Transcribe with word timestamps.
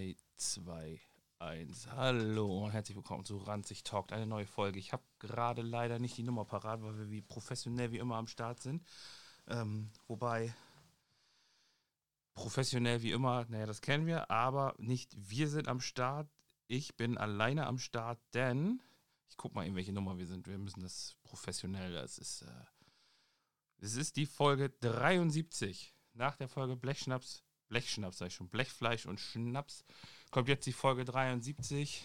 3, 0.00 0.16
2, 0.36 1.00
1. 1.40 1.88
Hallo 1.92 2.64
und 2.64 2.70
herzlich 2.70 2.96
willkommen 2.96 3.26
zu 3.26 3.36
Ranzig 3.36 3.84
Talk, 3.84 4.12
eine 4.12 4.26
neue 4.26 4.46
Folge. 4.46 4.78
Ich 4.78 4.94
habe 4.94 5.02
gerade 5.18 5.60
leider 5.60 5.98
nicht 5.98 6.16
die 6.16 6.22
Nummer 6.22 6.46
parat, 6.46 6.82
weil 6.82 6.96
wir 6.96 7.10
wie 7.10 7.20
professionell 7.20 7.92
wie 7.92 7.98
immer 7.98 8.16
am 8.16 8.26
Start 8.26 8.60
sind. 8.62 8.82
Ähm, 9.46 9.90
wobei 10.06 10.54
professionell 12.32 13.02
wie 13.02 13.10
immer, 13.10 13.44
naja, 13.50 13.66
das 13.66 13.82
kennen 13.82 14.06
wir, 14.06 14.30
aber 14.30 14.74
nicht 14.78 15.14
wir 15.18 15.48
sind 15.48 15.68
am 15.68 15.80
Start. 15.80 16.30
Ich 16.66 16.96
bin 16.96 17.18
alleine 17.18 17.66
am 17.66 17.78
Start, 17.78 18.18
denn 18.32 18.80
ich 19.28 19.36
guck 19.36 19.54
mal, 19.54 19.66
in 19.66 19.76
welche 19.76 19.92
Nummer 19.92 20.16
wir 20.16 20.26
sind. 20.26 20.46
Wir 20.46 20.56
müssen 20.56 20.80
das 20.80 21.14
professionell, 21.24 21.92
das 21.92 22.16
ist, 22.16 22.40
äh, 22.40 22.64
es 23.76 23.96
ist 23.96 24.16
die 24.16 24.26
Folge 24.26 24.70
73. 24.70 25.94
Nach 26.14 26.36
der 26.36 26.48
Folge 26.48 26.74
Blechschnaps 26.74 27.44
Blechschnaps, 27.70 28.18
sag 28.18 28.26
ich 28.26 28.34
schon, 28.34 28.48
Blechfleisch 28.48 29.06
und 29.06 29.20
Schnaps, 29.20 29.84
kommt 30.32 30.48
jetzt 30.48 30.66
die 30.66 30.72
Folge 30.72 31.04
73. 31.04 32.04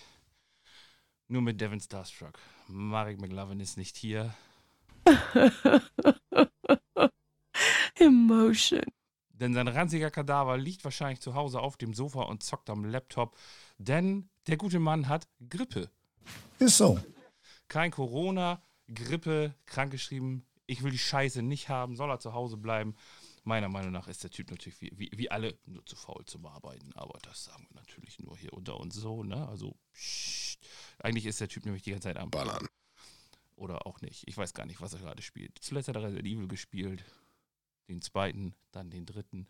Nur 1.28 1.42
mit 1.42 1.60
Devin 1.60 1.82
Starstruck. 1.82 2.40
Marek 2.68 3.20
McLovin 3.20 3.60
ist 3.60 3.76
nicht 3.76 3.98
hier. 3.98 4.36
Emotion. 7.96 8.84
Denn 9.30 9.56
sein 9.56 9.68
ranziger 9.68 10.12
Kadaver 10.12 10.56
liegt 10.56 10.84
wahrscheinlich 10.84 11.20
zu 11.20 11.34
Hause 11.34 11.60
auf 11.60 11.78
dem 11.78 11.96
Sofa 11.96 12.22
und 12.22 12.44
zockt 12.44 12.70
am 12.70 12.86
Laptop. 12.86 13.36
Denn 13.80 14.30
der 14.46 14.58
gute 14.58 14.80
Mann 14.80 15.10
hat 15.10 15.28
Grippe. 15.50 15.90
Ist 16.60 16.78
so. 16.78 17.00
Kein 17.68 17.90
Corona, 17.90 18.62
Grippe, 18.94 19.56
krankgeschrieben. 19.66 20.46
Ich 20.68 20.84
will 20.84 20.92
die 20.92 21.00
Scheiße 21.00 21.42
nicht 21.42 21.70
haben, 21.70 21.96
soll 21.96 22.12
er 22.12 22.20
zu 22.20 22.34
Hause 22.34 22.58
bleiben. 22.58 22.96
Meiner 23.46 23.70
Meinung 23.70 23.92
nach 23.92 24.08
ist 24.08 24.24
der 24.24 24.32
Typ 24.32 24.50
natürlich 24.50 24.82
wie, 24.82 24.92
wie, 24.96 25.12
wie 25.14 25.30
alle 25.30 25.56
nur 25.66 25.86
zu 25.86 25.96
faul 25.96 26.26
zum 26.26 26.48
Arbeiten, 26.48 26.92
aber 26.94 27.20
das 27.22 27.46
sagen 27.46 27.68
wir 27.70 27.76
natürlich 27.76 28.18
nur 28.18 28.36
hier 28.36 28.52
unter 28.54 28.80
uns 28.80 28.96
so, 28.96 29.24
ne? 29.24 29.48
Also, 29.48 29.78
pssst. 29.94 30.60
eigentlich 30.98 31.28
ist 31.28 31.40
der 31.40 31.48
Typ 31.48 31.64
nämlich 31.64 31.84
die 31.84 31.92
ganze 31.92 32.08
Zeit 32.08 32.18
am 32.18 32.32
Ballern. 32.32 32.68
Oder 33.56 33.86
auch 33.86 34.02
nicht. 34.02 34.28
Ich 34.28 34.36
weiß 34.36 34.56
gar 34.56 34.66
nicht, 34.66 34.82
was 34.82 34.94
er 34.94 35.00
gerade 35.00 35.22
spielt. 35.22 35.60
Zuletzt 35.62 35.88
hat 35.88 35.96
er 35.96 36.04
Resident 36.04 36.28
Evil 36.28 36.48
gespielt. 36.48 37.06
Den 37.88 38.02
zweiten, 38.02 38.56
dann 38.72 38.90
den 38.90 39.06
dritten. 39.06 39.48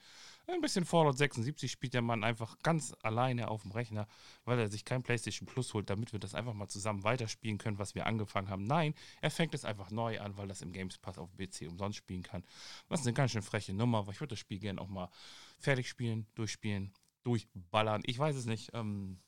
Ein 0.47 0.61
bisschen 0.61 0.85
Fallout 0.85 1.17
76 1.17 1.71
spielt 1.71 1.93
der 1.93 2.01
Mann 2.01 2.23
einfach 2.23 2.59
ganz 2.59 2.93
alleine 3.01 3.47
auf 3.47 3.61
dem 3.61 3.71
Rechner, 3.71 4.07
weil 4.43 4.59
er 4.59 4.67
sich 4.67 4.83
kein 4.83 5.03
PlayStation 5.03 5.47
Plus 5.47 5.73
holt, 5.73 5.89
damit 5.89 6.11
wir 6.11 6.19
das 6.19 6.35
einfach 6.35 6.53
mal 6.53 6.67
zusammen 6.67 7.03
weiterspielen 7.03 7.57
können, 7.57 7.79
was 7.79 7.95
wir 7.95 8.05
angefangen 8.05 8.49
haben. 8.49 8.65
Nein, 8.65 8.93
er 9.21 9.31
fängt 9.31 9.53
es 9.53 9.63
einfach 9.63 9.89
neu 9.89 10.19
an, 10.19 10.37
weil 10.37 10.47
das 10.47 10.61
im 10.61 10.73
Games 10.73 10.97
Pass 10.97 11.17
auf 11.17 11.29
PC 11.37 11.67
umsonst 11.69 11.97
spielen 11.97 12.23
kann. 12.23 12.43
Was 12.89 13.01
eine 13.01 13.13
ganz 13.13 13.31
schön 13.31 13.41
freche 13.41 13.73
Nummer, 13.73 13.99
aber 13.99 14.11
ich 14.11 14.19
würde 14.19 14.33
das 14.33 14.39
Spiel 14.39 14.59
gerne 14.59 14.81
auch 14.81 14.89
mal 14.89 15.09
fertig 15.59 15.87
spielen, 15.87 16.27
durchspielen, 16.35 16.93
durchballern. 17.23 18.03
Ich 18.05 18.19
weiß 18.19 18.35
es 18.35 18.45
nicht. 18.45 18.71
Ähm, 18.73 19.19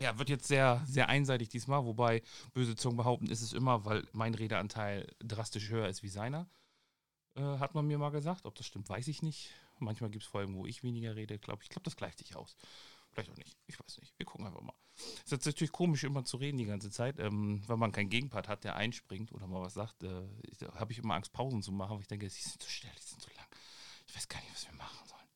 ja, 0.00 0.18
wird 0.18 0.28
jetzt 0.28 0.48
sehr, 0.48 0.82
sehr 0.86 1.08
einseitig 1.08 1.48
diesmal, 1.48 1.84
wobei 1.84 2.22
böse 2.52 2.76
Zungen 2.76 2.96
behaupten, 2.96 3.28
ist 3.28 3.42
es 3.42 3.52
immer, 3.52 3.84
weil 3.84 4.04
mein 4.12 4.34
Redeanteil 4.34 5.06
drastisch 5.20 5.70
höher 5.70 5.88
ist 5.88 6.02
wie 6.02 6.08
seiner. 6.08 6.48
Äh, 7.36 7.58
hat 7.58 7.74
man 7.74 7.86
mir 7.86 7.98
mal 7.98 8.10
gesagt. 8.10 8.46
Ob 8.46 8.54
das 8.54 8.66
stimmt, 8.66 8.88
weiß 8.88 9.08
ich 9.08 9.22
nicht. 9.22 9.50
Manchmal 9.78 10.10
gibt 10.10 10.24
es 10.24 10.30
Folgen, 10.30 10.56
wo 10.56 10.66
ich 10.66 10.82
weniger 10.82 11.14
rede. 11.16 11.38
Glaub, 11.38 11.62
ich 11.62 11.68
glaube, 11.68 11.84
das 11.84 11.96
gleicht 11.96 12.18
sich 12.18 12.34
aus. 12.34 12.56
Vielleicht 13.12 13.30
auch 13.30 13.36
nicht. 13.36 13.56
Ich 13.66 13.78
weiß 13.78 13.98
nicht. 13.98 14.14
Wir 14.18 14.26
gucken 14.26 14.46
einfach 14.46 14.62
mal. 14.62 14.74
Es 15.24 15.32
ist 15.32 15.46
natürlich 15.46 15.72
komisch, 15.72 16.04
immer 16.04 16.24
zu 16.24 16.38
reden 16.38 16.56
die 16.56 16.64
ganze 16.64 16.90
Zeit, 16.90 17.18
ähm, 17.18 17.62
wenn 17.66 17.78
man 17.78 17.92
keinen 17.92 18.08
Gegenpart 18.08 18.48
hat, 18.48 18.64
der 18.64 18.76
einspringt 18.76 19.32
oder 19.32 19.46
mal 19.46 19.60
was 19.60 19.74
sagt. 19.74 20.02
Äh, 20.02 20.22
Habe 20.74 20.92
ich 20.92 20.98
immer 20.98 21.14
Angst, 21.14 21.32
Pausen 21.32 21.62
zu 21.62 21.72
machen, 21.72 21.96
weil 21.96 22.02
ich 22.02 22.08
denke, 22.08 22.28
sie 22.30 22.42
sind 22.42 22.62
zu 22.62 22.70
schnell, 22.70 22.92
sie 22.98 23.10
sind 23.10 23.20
zu 23.20 23.30
lang. 23.34 23.46
Ich 24.06 24.16
weiß 24.16 24.28
gar 24.28 24.40
nicht, 24.40 24.52
was 24.52 24.66
wir 24.66 24.74
machen 24.74 25.06
sollen. 25.06 25.28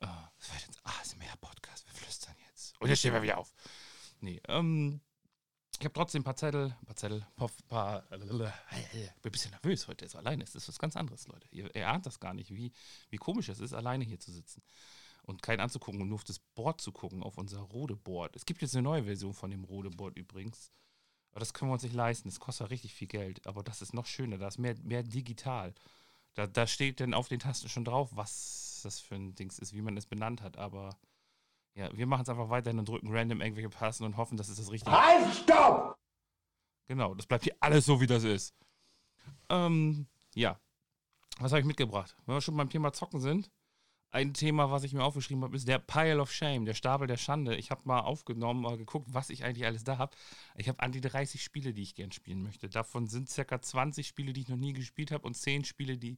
Äh, 0.00 0.28
das 0.38 0.52
wird 0.52 0.66
jetzt 0.66 0.80
ASMR-Podcast. 0.84 1.86
Wir 1.86 1.94
flüstern 1.94 2.34
jetzt. 2.48 2.80
Und 2.80 2.88
jetzt 2.88 3.00
stehen 3.00 3.12
wir 3.12 3.22
wieder 3.22 3.38
auf. 3.38 3.52
Nee, 4.20 4.40
ähm, 4.48 5.00
ich 5.80 5.84
habe 5.84 5.92
trotzdem 5.92 6.20
ein 6.20 6.24
paar 6.24 6.36
Zettel, 6.36 6.74
ein 6.80 6.86
paar 6.86 6.96
Zettel, 6.96 7.26
ein 7.36 7.48
paar, 7.68 8.04
ich 8.10 8.18
bin 8.18 8.42
ein 8.42 9.30
bisschen 9.30 9.50
nervös 9.50 9.88
heute, 9.88 10.08
so 10.08 10.18
alleine 10.18 10.42
ist 10.42 10.54
das 10.54 10.68
was 10.68 10.78
ganz 10.78 10.96
anderes, 10.96 11.26
Leute. 11.28 11.46
Ihr, 11.50 11.74
ihr 11.74 11.88
ahnt 11.88 12.06
das 12.06 12.18
gar 12.20 12.34
nicht, 12.34 12.50
wie, 12.54 12.72
wie 13.10 13.16
komisch 13.16 13.48
es 13.48 13.60
ist, 13.60 13.72
alleine 13.72 14.04
hier 14.04 14.18
zu 14.18 14.32
sitzen 14.32 14.62
und 15.22 15.42
keinen 15.42 15.60
anzugucken 15.60 16.00
und 16.00 16.08
nur 16.08 16.16
auf 16.16 16.24
das 16.24 16.38
Board 16.38 16.80
zu 16.80 16.92
gucken, 16.92 17.22
auf 17.22 17.36
unser 17.36 17.60
Rode-Board. 17.60 18.36
Es 18.36 18.46
gibt 18.46 18.62
jetzt 18.62 18.74
eine 18.74 18.82
neue 18.82 19.04
Version 19.04 19.34
von 19.34 19.50
dem 19.50 19.64
Rode-Board 19.64 20.16
übrigens, 20.16 20.72
aber 21.30 21.40
das 21.40 21.52
können 21.52 21.70
wir 21.70 21.74
uns 21.74 21.82
nicht 21.82 21.94
leisten, 21.94 22.28
das 22.28 22.40
kostet 22.40 22.70
richtig 22.70 22.94
viel 22.94 23.08
Geld, 23.08 23.46
aber 23.46 23.62
das 23.62 23.82
ist 23.82 23.92
noch 23.92 24.06
schöner, 24.06 24.38
da 24.38 24.48
ist 24.48 24.58
mehr, 24.58 24.76
mehr 24.82 25.02
digital. 25.02 25.74
Da, 26.34 26.46
da 26.46 26.66
steht 26.66 27.00
dann 27.00 27.12
auf 27.12 27.28
den 27.28 27.40
Tasten 27.40 27.68
schon 27.68 27.84
drauf, 27.84 28.10
was 28.12 28.80
das 28.82 29.00
für 29.00 29.16
ein 29.16 29.34
Dings 29.34 29.58
ist, 29.58 29.74
wie 29.74 29.82
man 29.82 29.96
es 29.96 30.06
benannt 30.06 30.42
hat, 30.42 30.56
aber 30.56 30.96
ja, 31.76 31.94
wir 31.94 32.06
machen 32.06 32.22
es 32.22 32.28
einfach 32.28 32.48
weiterhin 32.48 32.78
und 32.78 32.88
drücken 32.88 33.08
random 33.12 33.42
irgendwelche 33.42 33.68
Passen 33.68 34.04
und 34.04 34.16
hoffen, 34.16 34.38
dass 34.38 34.48
es 34.48 34.56
das 34.56 34.70
richtige 34.70 34.90
Halt, 34.90 35.34
stopp! 35.34 35.98
Genau, 36.88 37.14
das 37.14 37.26
bleibt 37.26 37.44
hier 37.44 37.56
alles 37.60 37.84
so, 37.84 38.00
wie 38.00 38.06
das 38.06 38.24
ist. 38.24 38.54
Ähm, 39.50 40.06
ja. 40.34 40.58
Was 41.38 41.52
habe 41.52 41.60
ich 41.60 41.66
mitgebracht? 41.66 42.16
Wenn 42.24 42.36
wir 42.36 42.40
schon 42.40 42.56
beim 42.56 42.70
Thema 42.70 42.92
Zocken 42.92 43.20
sind, 43.20 43.50
ein 44.10 44.32
Thema, 44.32 44.70
was 44.70 44.84
ich 44.84 44.94
mir 44.94 45.04
aufgeschrieben 45.04 45.44
habe, 45.44 45.54
ist 45.54 45.68
der 45.68 45.78
Pile 45.78 46.20
of 46.20 46.32
Shame, 46.32 46.64
der 46.64 46.72
Stapel 46.72 47.06
der 47.06 47.18
Schande. 47.18 47.56
Ich 47.56 47.70
habe 47.70 47.82
mal 47.84 48.00
aufgenommen, 48.00 48.62
mal 48.62 48.78
geguckt, 48.78 49.08
was 49.12 49.28
ich 49.28 49.44
eigentlich 49.44 49.66
alles 49.66 49.84
da 49.84 49.98
habe. 49.98 50.16
Ich 50.54 50.68
habe 50.68 50.80
an 50.80 50.92
die 50.92 51.02
30 51.02 51.42
Spiele, 51.42 51.74
die 51.74 51.82
ich 51.82 51.94
gern 51.94 52.12
spielen 52.12 52.42
möchte. 52.42 52.70
Davon 52.70 53.08
sind 53.08 53.28
circa 53.28 53.60
20 53.60 54.06
Spiele, 54.06 54.32
die 54.32 54.42
ich 54.42 54.48
noch 54.48 54.56
nie 54.56 54.72
gespielt 54.72 55.10
habe 55.10 55.26
und 55.26 55.36
10 55.36 55.64
Spiele, 55.64 55.98
die, 55.98 56.16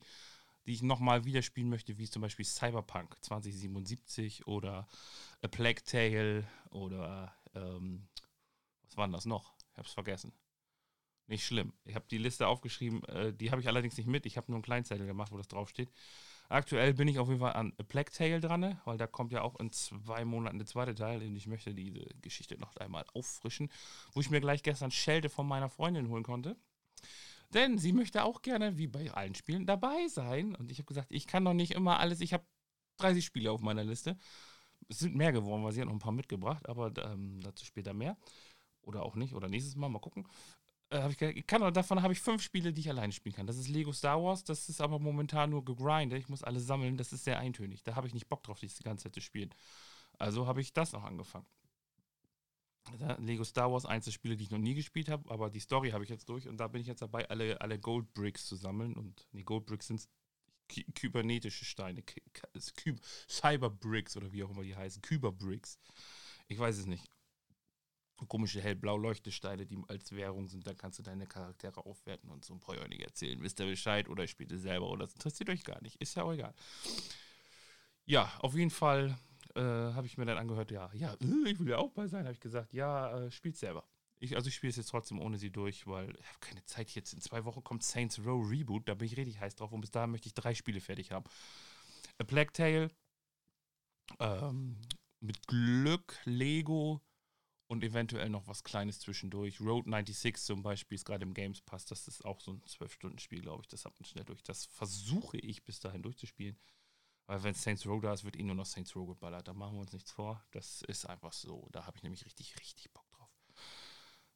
die 0.69 0.75
ich 0.75 0.83
nochmal 0.83 1.25
wieder 1.25 1.41
spielen 1.41 1.71
möchte, 1.71 1.97
wie 1.97 2.11
zum 2.11 2.21
Beispiel 2.21 2.45
Cyberpunk 2.45 3.17
2077 3.23 4.47
oder 4.47 4.87
A 5.41 5.49
Plague 5.49 5.83
Tale 5.83 6.47
oder 6.69 7.35
ähm, 7.55 8.07
was 8.83 8.99
war 8.99 9.07
denn 9.07 9.15
das 9.15 9.25
noch? 9.25 9.55
Ich 9.73 9.79
habe 9.79 9.89
es 9.89 9.95
vergessen. 9.95 10.31
Nicht 11.27 11.47
schlimm. 11.47 11.73
Ich 11.87 11.95
habe 11.95 12.05
die 12.11 12.19
Liste 12.19 12.47
aufgeschrieben, 12.47 13.03
äh, 13.05 13.33
die 13.33 13.51
habe 13.51 13.63
ich 13.63 13.69
allerdings 13.69 13.97
nicht 13.97 14.09
mit. 14.09 14.27
Ich 14.27 14.37
habe 14.37 14.51
nur 14.51 14.57
einen 14.57 14.63
Kleinzettel 14.63 15.07
gemacht, 15.07 15.33
wo 15.33 15.39
das 15.39 15.49
draufsteht. 15.49 15.91
Aktuell 16.51 16.93
bin 16.93 17.09
ich 17.09 17.19
auf 17.19 17.29
jeden 17.29 17.41
Fall 17.41 17.55
an 17.55 17.73
A 17.79 17.83
Plague 17.83 18.13
Tale 18.13 18.41
dran, 18.41 18.61
ne? 18.61 18.79
weil 18.85 18.99
da 18.99 19.07
kommt 19.07 19.33
ja 19.33 19.41
auch 19.41 19.59
in 19.61 19.73
zwei 19.73 20.27
Monaten 20.27 20.59
der 20.59 20.67
zweite 20.67 20.95
Teil 20.95 21.23
und 21.23 21.35
ich 21.35 21.47
möchte 21.47 21.75
diese 21.75 22.05
Geschichte 22.21 22.59
noch 22.59 22.77
einmal 22.77 23.07
auffrischen, 23.15 23.71
wo 24.13 24.21
ich 24.21 24.29
mir 24.29 24.41
gleich 24.43 24.63
gestern 24.63 24.91
Schelte 24.91 25.31
von 25.31 25.49
meiner 25.49 25.71
Freundin 25.71 26.11
holen 26.11 26.25
konnte. 26.25 26.57
Denn 27.55 27.79
sie 27.79 27.93
möchte 27.93 28.25
auch 28.25 28.43
gerne, 28.43 28.77
wie 28.77 28.87
bei 28.87 29.11
allen 29.13 29.35
Spielen, 29.35 29.67
dabei 29.67 30.07
sein. 30.09 30.55
Und 30.55 30.71
ich 30.71 30.79
habe 30.79 30.87
gesagt, 30.87 31.11
ich 31.11 31.27
kann 31.27 31.45
doch 31.45 31.55
nicht 31.55 31.73
immer 31.73 31.99
alles, 31.99 32.21
ich 32.21 32.33
habe 32.33 32.45
30 32.99 33.25
Spiele 33.25 33.51
auf 33.51 33.61
meiner 33.63 33.85
Liste. 33.85 34.17
Es 34.89 34.99
sind 34.99 35.17
mehr 35.17 35.33
geworden, 35.33 35.65
weil 35.65 35.73
sie 35.73 35.81
hat 35.81 35.87
noch 35.87 35.95
ein 35.95 36.01
paar 36.01 36.13
mitgebracht, 36.13 36.69
aber 36.69 36.93
ähm, 37.05 37.41
dazu 37.41 37.65
später 37.65 37.95
mehr. 37.95 38.17
Oder 38.83 39.03
auch 39.03 39.17
nicht, 39.17 39.35
oder 39.35 39.49
nächstes 39.49 39.77
Mal, 39.77 39.89
mal 39.89 39.99
gucken. 39.99 40.27
Äh, 40.91 41.11
ich, 41.11 41.21
ich 41.21 41.47
kann, 41.47 41.73
davon 41.73 42.03
habe 42.03 42.13
ich 42.13 42.21
fünf 42.21 42.43
Spiele, 42.43 42.73
die 42.73 42.81
ich 42.81 42.91
alleine 42.91 43.13
spielen 43.13 43.35
kann. 43.35 43.47
Das 43.47 43.57
ist 43.57 43.69
Lego 43.69 43.93
Star 43.93 44.23
Wars, 44.23 44.45
das 44.45 44.69
ist 44.69 44.81
aber 44.81 44.99
momentan 44.99 45.51
nur 45.51 45.65
gegrindet. 45.65 46.19
Ich 46.19 46.29
muss 46.29 46.43
alles 46.43 46.67
sammeln, 46.67 46.97
das 46.97 47.13
ist 47.13 47.25
sehr 47.25 47.39
eintönig. 47.39 47.83
Da 47.83 47.97
habe 47.97 48.07
ich 48.07 48.15
nicht 48.15 48.29
Bock 48.29 48.43
drauf, 48.43 48.61
die 48.61 48.69
ganze 48.83 49.05
Zeit 49.05 49.15
zu 49.15 49.21
spielen. 49.21 49.55
Also 50.19 50.47
habe 50.47 50.61
ich 50.61 50.73
das 50.73 50.93
noch 50.93 51.05
angefangen. 51.05 51.47
Lego 53.19 53.45
Star 53.45 53.73
Wars, 53.73 53.87
Einzelspiele, 53.87 54.37
die 54.37 54.45
ich 54.45 54.51
noch 54.51 54.59
nie 54.59 54.75
gespielt 54.75 55.09
habe, 55.09 55.31
aber 55.31 55.51
die 55.51 55.61
Story 55.61 55.91
habe 55.91 56.05
ich 56.05 56.11
jetzt 56.11 56.29
durch 56.29 56.49
und 56.49 56.59
da 56.59 56.69
bin 56.69 56.81
ich 56.81 56.87
jetzt 56.87 57.03
dabei, 57.03 57.29
alle, 57.29 57.61
alle 57.61 57.79
Gold 57.79 58.13
Bricks 58.15 58.47
zu 58.47 58.57
sammeln. 58.57 58.95
Und 58.95 59.27
die 59.33 59.45
Gold 59.45 59.67
Bricks 59.67 59.89
sind 59.89 60.09
kybernetische 60.95 61.65
Steine, 61.65 62.03
Cyber 63.29 63.71
Bricks 63.71 64.17
oder 64.17 64.33
wie 64.33 64.45
auch 64.45 64.51
immer 64.51 64.63
die 64.63 64.77
heißen, 64.77 65.03
Kyber 65.03 65.33
Bricks. 65.33 65.79
Ich 66.47 66.59
weiß 66.59 66.79
es 66.79 66.87
nicht. 66.87 67.11
Komische 68.27 68.61
hellblau 68.61 68.97
Leuchtesteine, 68.97 69.65
die 69.65 69.79
als 69.87 70.11
Währung 70.11 70.49
sind, 70.49 70.67
dann 70.67 70.77
kannst 70.77 70.99
du 70.99 71.05
deine 71.05 71.27
Charaktere 71.27 71.87
aufwerten 71.87 72.31
und 72.31 72.45
so 72.45 72.53
ein 72.53 72.61
paar 72.61 72.89
nicht 72.89 73.03
erzählen. 73.03 73.41
Wisst 73.41 73.61
ihr 73.61 73.67
Bescheid 73.67 74.09
oder 74.09 74.27
spielt 74.27 74.51
ihr 74.51 74.59
selber 74.59 74.91
oder 74.91 75.05
das 75.05 75.15
interessiert 75.15 75.49
euch 75.51 75.63
gar 75.63 75.81
nicht. 75.83 75.97
Ist 76.01 76.17
ja 76.17 76.25
auch 76.25 76.33
egal. 76.33 76.53
Ja, 78.07 78.33
auf 78.41 78.55
jeden 78.55 78.71
Fall 78.71 79.17
äh, 79.59 79.93
habe 79.95 80.07
ich 80.07 80.17
mir 80.17 80.25
dann 80.25 80.39
angehört, 80.39 80.71
ja, 80.71 80.91
ja, 80.95 81.15
äh, 81.15 81.51
ich 81.51 81.59
will 81.59 81.69
ja 81.69 81.79
auch 81.79 81.91
bei 81.91 82.07
sein, 82.07 82.25
habe 82.25 82.33
ich 82.33 82.41
gesagt, 82.41 82.73
ja, 82.73 83.19
äh, 83.19 83.31
spielt 83.31 83.57
selber. 83.57 83.85
Ich, 84.21 84.37
also 84.37 84.49
ich 84.49 84.55
spiele 84.55 84.71
es 84.71 84.77
jetzt 84.77 84.91
trotzdem 84.91 85.21
ohne 85.21 85.39
sie 85.39 85.51
durch, 85.51 85.87
weil 85.87 86.11
ich 86.11 86.27
habe 86.27 86.39
keine 86.41 86.65
Zeit. 86.65 86.91
Jetzt 86.91 87.13
in 87.13 87.21
zwei 87.21 87.45
Wochen 87.45 87.63
kommt 87.63 87.83
Saints 87.83 88.19
Row 88.25 88.49
Reboot, 88.49 88.89
da 88.89 88.95
bin 88.95 89.07
ich 89.07 89.17
richtig 89.17 89.41
heiß 89.41 89.57
drauf 89.57 89.73
und 89.73 89.81
bis 89.81 89.91
dahin 89.91 90.11
möchte 90.11 90.29
ich 90.29 90.35
drei 90.35 90.55
Spiele 90.55 90.81
fertig 90.81 91.13
haben. 91.13 91.25
A 92.19 92.25
Black 92.25 92.53
Tale, 92.55 92.91
ähm, 94.19 94.77
mit 95.21 95.47
Glück, 95.47 96.19
Lego 96.25 97.01
und 97.69 97.85
eventuell 97.85 98.29
noch 98.31 98.47
was 98.47 98.65
Kleines 98.65 99.01
zwischendurch. 99.01 99.61
Road 99.61 99.87
96 99.87 100.37
zum 100.37 100.63
Beispiel 100.63 100.97
ist 100.97 101.05
gerade 101.05 101.25
im 101.25 101.35
Games 101.35 101.61
Pass, 101.61 101.85
das 101.85 102.09
ist 102.09 102.25
auch 102.25 102.41
so 102.41 102.53
ein 102.53 102.63
12-Stunden-Spiel, 102.63 103.43
glaube 103.43 103.63
ich. 103.63 103.69
Das 103.69 103.85
hat 103.85 103.99
man 103.99 104.07
schnell 104.07 104.25
durch. 104.25 104.43
Das 104.43 104.67
versuche 104.67 105.39
ich 105.39 105.65
bis 105.65 105.79
dahin 105.79 106.03
durchzuspielen. 106.03 106.57
Weil 107.29 107.43
wenn 107.43 107.53
Saints 107.53 107.87
Row 107.87 108.01
da 108.01 108.15
ist, 108.15 108.25
wird 108.25 108.37
eh 108.37 108.43
nur 108.43 108.55
noch 108.55 108.65
Saints 108.65 108.97
Row 108.97 109.07
geballert. 109.07 109.47
Da 109.47 109.53
machen 109.53 109.75
wir 109.75 109.83
uns 109.83 109.93
nichts 109.93 110.11
vor. 110.11 110.43
Das 110.51 110.81
ist 110.81 111.05
einfach 111.05 111.35
so. 111.35 111.69
Da 111.73 111.85
habe 111.85 111.95
ich 111.99 112.03
nämlich 112.03 112.25
richtig, 112.25 112.59
richtig 112.59 112.91
Bock 112.95 113.09
drauf. 113.11 113.29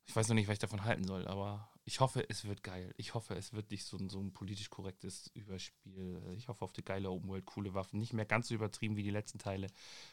Ich 0.05 0.15
weiß 0.15 0.29
noch 0.29 0.35
nicht, 0.35 0.47
was 0.47 0.55
ich 0.55 0.59
davon 0.59 0.85
halten 0.85 1.05
soll, 1.05 1.27
aber 1.27 1.71
Ich 1.85 2.01
hoffe, 2.01 2.29
es 2.29 2.45
wird 2.45 2.63
geil. 2.63 2.93
Ich 2.99 3.15
hoffe, 3.15 3.35
es 3.35 3.55
wird 3.55 3.71
nicht 3.71 3.87
so 3.87 3.97
ein, 3.97 4.11
so 4.11 4.21
ein 4.21 4.35
politisch 4.35 4.69
korrektes 4.69 5.29
Überspiel. 5.29 6.23
Ich 6.37 6.49
hoffe 6.49 6.67
auf 6.67 6.75
die 6.75 6.85
geile 6.85 7.11
Open 7.11 7.31
World, 7.31 7.47
coole 7.47 7.73
Waffen. 7.73 7.99
Nicht 7.99 8.13
mehr 8.13 8.27
ganz 8.27 8.49
so 8.49 8.55
übertrieben 8.55 8.95
wie 8.97 9.03
die 9.03 9.11
letzten 9.11 9.39
Teile. 9.39 9.69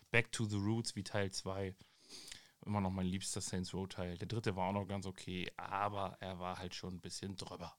Back 0.10 0.32
to 0.32 0.46
the 0.46 0.56
Roots 0.56 0.96
wie 0.96 1.04
Teil 1.04 1.32
2. 1.32 1.76
Immer 2.66 2.80
noch 2.80 2.92
mein 2.92 3.08
liebster 3.08 3.42
Saints 3.42 3.74
Row 3.74 3.90
Teil. 3.90 4.18
Der 4.18 4.28
dritte 4.28 4.56
war 4.56 4.70
auch 4.70 4.74
noch 4.74 4.88
ganz 4.88 5.06
okay, 5.06 5.52
aber 5.58 6.16
er 6.22 6.40
war 6.40 6.58
halt 6.60 6.76
schon 6.76 6.96
ein 6.96 7.02
bisschen 7.02 7.36
drüber. 7.36 7.76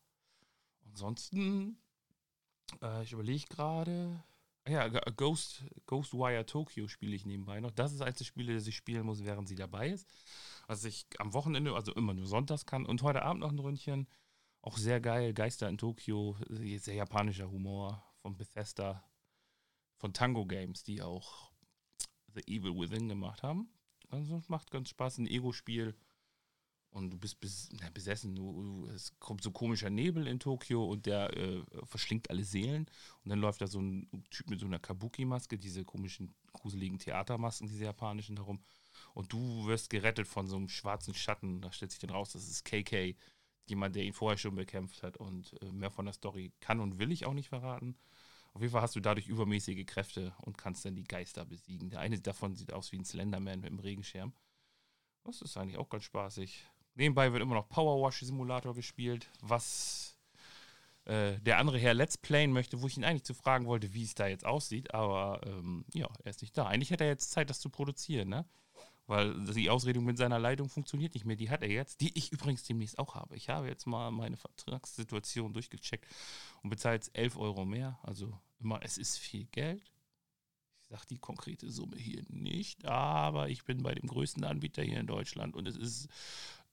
Ansonsten, 0.85 1.79
äh, 2.83 3.03
ich 3.03 3.13
überlege 3.13 3.47
gerade. 3.47 4.23
Ja, 4.69 4.89
Ghost, 4.89 5.65
Ghostwire 5.87 6.45
Tokyo 6.47 6.87
spiele 6.87 7.17
ich 7.17 7.25
nebenbei 7.25 7.61
noch. 7.61 7.71
Das 7.71 7.93
ist 7.93 8.03
eines 8.03 8.19
der 8.19 8.25
Spiele, 8.25 8.55
das 8.55 8.67
ich 8.67 8.77
spielen 8.77 9.07
muss, 9.07 9.25
während 9.25 9.49
sie 9.49 9.55
dabei 9.55 9.89
ist. 9.89 10.07
Was 10.67 10.85
ich 10.85 11.07
am 11.19 11.33
Wochenende, 11.33 11.75
also 11.75 11.93
immer 11.95 12.15
nur 12.15 12.27
sonntags 12.27 12.67
kann. 12.67 12.87
Und 12.87 13.03
heute 13.03 13.23
Abend 13.23 13.41
noch 13.41 13.51
ein 13.51 13.59
Ründchen. 13.59 14.07
Auch 14.63 14.77
sehr 14.77 15.01
geil. 15.01 15.33
Geister 15.33 15.69
in 15.69 15.79
Tokio. 15.79 16.37
Sehr 16.49 16.95
japanischer 16.95 17.51
Humor 17.51 18.05
von 18.23 18.37
Bethesda. 18.37 19.03
Von 19.97 20.13
Tango 20.13 20.47
Games, 20.47 20.83
die 20.83 21.03
auch 21.03 21.51
The 22.35 22.43
Evil 22.47 22.79
Within 22.79 23.09
gemacht 23.09 23.43
haben. 23.43 23.71
Also 24.11 24.43
macht 24.49 24.71
ganz 24.71 24.91
Spaß. 24.91 25.19
Ein 25.19 25.27
Ego-Spiel 25.27 25.97
und 26.93 27.11
du 27.11 27.19
bist 27.19 27.41
bes 27.41 27.69
na, 27.81 27.89
besessen. 27.91 28.35
Du, 28.35 28.87
es 28.95 29.19
kommt 29.21 29.43
so 29.43 29.51
komischer 29.51 29.91
Nebel 29.91 30.27
in 30.27 30.41
Tokio 30.41 30.85
und 30.85 31.07
der 31.07 31.37
äh, 31.37 31.63
verschlingt 31.85 32.31
alle 32.31 32.45
Seelen. 32.45 32.87
Und 33.25 33.31
dann 33.31 33.39
läuft 33.39 33.61
da 33.61 33.67
so 33.67 33.81
ein 33.81 34.09
Typ 34.31 34.51
mit 34.51 34.61
so 34.61 34.67
einer 34.67 34.79
Kabuki-Maske, 34.79 35.57
diese 35.59 35.85
komischen, 35.85 36.35
gruseligen 36.53 36.99
Theatermasken, 36.99 37.69
diese 37.69 37.85
japanischen 37.85 38.37
darum. 38.37 38.61
Und 39.15 39.33
du 39.33 39.67
wirst 39.67 39.91
gerettet 39.91 40.27
von 40.27 40.49
so 40.49 40.57
einem 40.57 40.69
schwarzen 40.69 41.15
Schatten. 41.15 41.61
Da 41.61 41.73
stellt 41.73 41.93
sich 41.93 42.01
dann 42.01 42.11
raus, 42.11 42.33
das 42.33 42.49
ist 42.49 42.65
KK, 42.65 43.15
jemand, 43.67 43.95
der 43.95 44.03
ihn 44.03 44.13
vorher 44.13 44.39
schon 44.39 44.57
bekämpft 44.57 45.03
hat. 45.05 45.17
Und 45.17 45.57
äh, 45.63 45.71
mehr 45.71 45.91
von 45.91 46.07
der 46.07 46.15
Story 46.15 46.53
kann 46.61 46.81
und 46.81 46.99
will 46.99 47.13
ich 47.13 47.25
auch 47.25 47.35
nicht 47.35 47.49
verraten. 47.49 47.97
Auf 48.53 48.63
jeden 48.63 48.73
Fall 48.73 48.83
hast 48.83 48.97
du 48.97 49.01
dadurch 49.01 49.29
übermäßige 49.29 49.87
Kräfte 49.87 50.35
und 50.39 50.59
kannst 50.59 50.85
dann 50.85 50.97
die 50.97 51.05
Geister 51.05 51.45
besiegen. 51.45 51.91
Der 51.91 52.01
eine 52.01 52.21
davon 52.21 52.57
sieht 52.57 52.73
aus 52.73 52.91
wie 52.91 52.97
ein 52.97 53.05
Slenderman 53.05 53.61
mit 53.61 53.71
einem 53.71 53.79
Regenschirm. 53.79 54.33
Das 55.23 55.41
ist 55.41 55.57
eigentlich 55.57 55.79
auch 55.79 55.89
ganz 55.89 56.05
spaßig. 56.05 56.67
Nebenbei 57.01 57.33
wird 57.33 57.43
immer 57.43 57.55
noch 57.55 57.67
Power 57.71 58.07
Wash 58.07 58.21
Simulator 58.21 58.75
gespielt, 58.75 59.27
was 59.41 60.19
äh, 61.07 61.41
der 61.41 61.57
andere 61.57 61.79
Herr 61.79 61.95
Let's 61.95 62.19
Playen 62.19 62.53
möchte, 62.53 62.83
wo 62.83 62.89
ich 62.89 62.99
ihn 62.99 63.05
eigentlich 63.05 63.25
zu 63.25 63.33
fragen 63.33 63.65
wollte, 63.65 63.95
wie 63.95 64.05
es 64.05 64.15
da 64.15 64.27
jetzt 64.27 64.45
aussieht. 64.45 64.93
Aber 64.93 65.41
ähm, 65.47 65.87
ja, 65.95 66.09
er 66.23 66.31
ist 66.31 66.43
nicht 66.43 66.59
da. 66.59 66.67
Eigentlich 66.67 66.91
hätte 66.91 67.05
er 67.05 67.11
jetzt 67.11 67.31
Zeit, 67.31 67.49
das 67.49 67.59
zu 67.59 67.71
produzieren, 67.71 68.29
ne? 68.29 68.45
Weil 69.07 69.35
die 69.47 69.71
Ausredung 69.71 70.05
mit 70.05 70.19
seiner 70.19 70.39
Leitung 70.39 70.69
funktioniert 70.69 71.15
nicht 71.15 71.25
mehr. 71.25 71.37
Die 71.37 71.49
hat 71.49 71.63
er 71.63 71.71
jetzt, 71.71 72.03
die 72.03 72.17
ich 72.19 72.33
übrigens 72.33 72.65
demnächst 72.65 72.99
auch 72.99 73.15
habe. 73.15 73.35
Ich 73.35 73.49
habe 73.49 73.67
jetzt 73.67 73.87
mal 73.87 74.11
meine 74.11 74.37
Vertragssituation 74.37 75.55
durchgecheckt 75.55 76.05
und 76.63 76.69
bezahlt 76.69 77.11
11 77.15 77.39
Euro 77.39 77.65
mehr. 77.65 77.99
Also 78.03 78.39
immer, 78.59 78.79
es 78.83 78.99
ist 78.99 79.17
viel 79.17 79.47
Geld. 79.47 79.91
Ich 80.83 80.97
sage 80.97 81.07
die 81.09 81.19
konkrete 81.19 81.71
Summe 81.71 81.97
hier 81.97 82.25
nicht, 82.29 82.85
aber 82.85 83.49
ich 83.49 83.65
bin 83.65 83.83
bei 83.83 83.95
dem 83.95 84.09
größten 84.09 84.45
Anbieter 84.45 84.83
hier 84.83 84.99
in 84.99 85.07
Deutschland 85.07 85.55
und 85.55 85.69
es 85.69 85.77
ist 85.77 86.09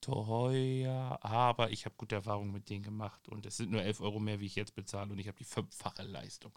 teuer, 0.02 1.20
aber 1.22 1.72
ich 1.72 1.86
habe 1.86 1.96
gute 1.98 2.16
Erfahrungen 2.16 2.52
mit 2.52 2.70
denen 2.70 2.84
gemacht 2.84 3.28
und 3.28 3.46
es 3.46 3.58
sind 3.58 3.72
nur 3.72 3.82
11 3.82 4.02
Euro 4.02 4.20
mehr, 4.20 4.40
wie 4.40 4.46
ich 4.46 4.56
jetzt 4.56 4.76
bezahle 4.76 5.12
und 5.12 5.20
ich 5.20 5.28
habe 5.28 5.38
die 5.38 5.44
fünffache 5.44 6.04
Leistung. 6.04 6.52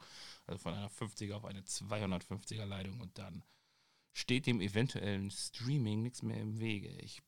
Also 0.47 0.59
von 0.59 0.75
einer 0.75 0.91
50er 0.91 1.35
auf 1.35 1.45
eine 1.45 1.63
250er 1.63 2.65
Leitung 2.65 3.01
und 3.01 3.19
dann 3.19 3.45
steht 4.13 4.47
dem 4.47 4.61
eventuellen 4.61 5.31
Streaming 5.31 6.03
nichts 6.03 6.23
mehr 6.23 6.41
im 6.41 6.59
Wege. 6.61 6.89
Ich 6.89 7.23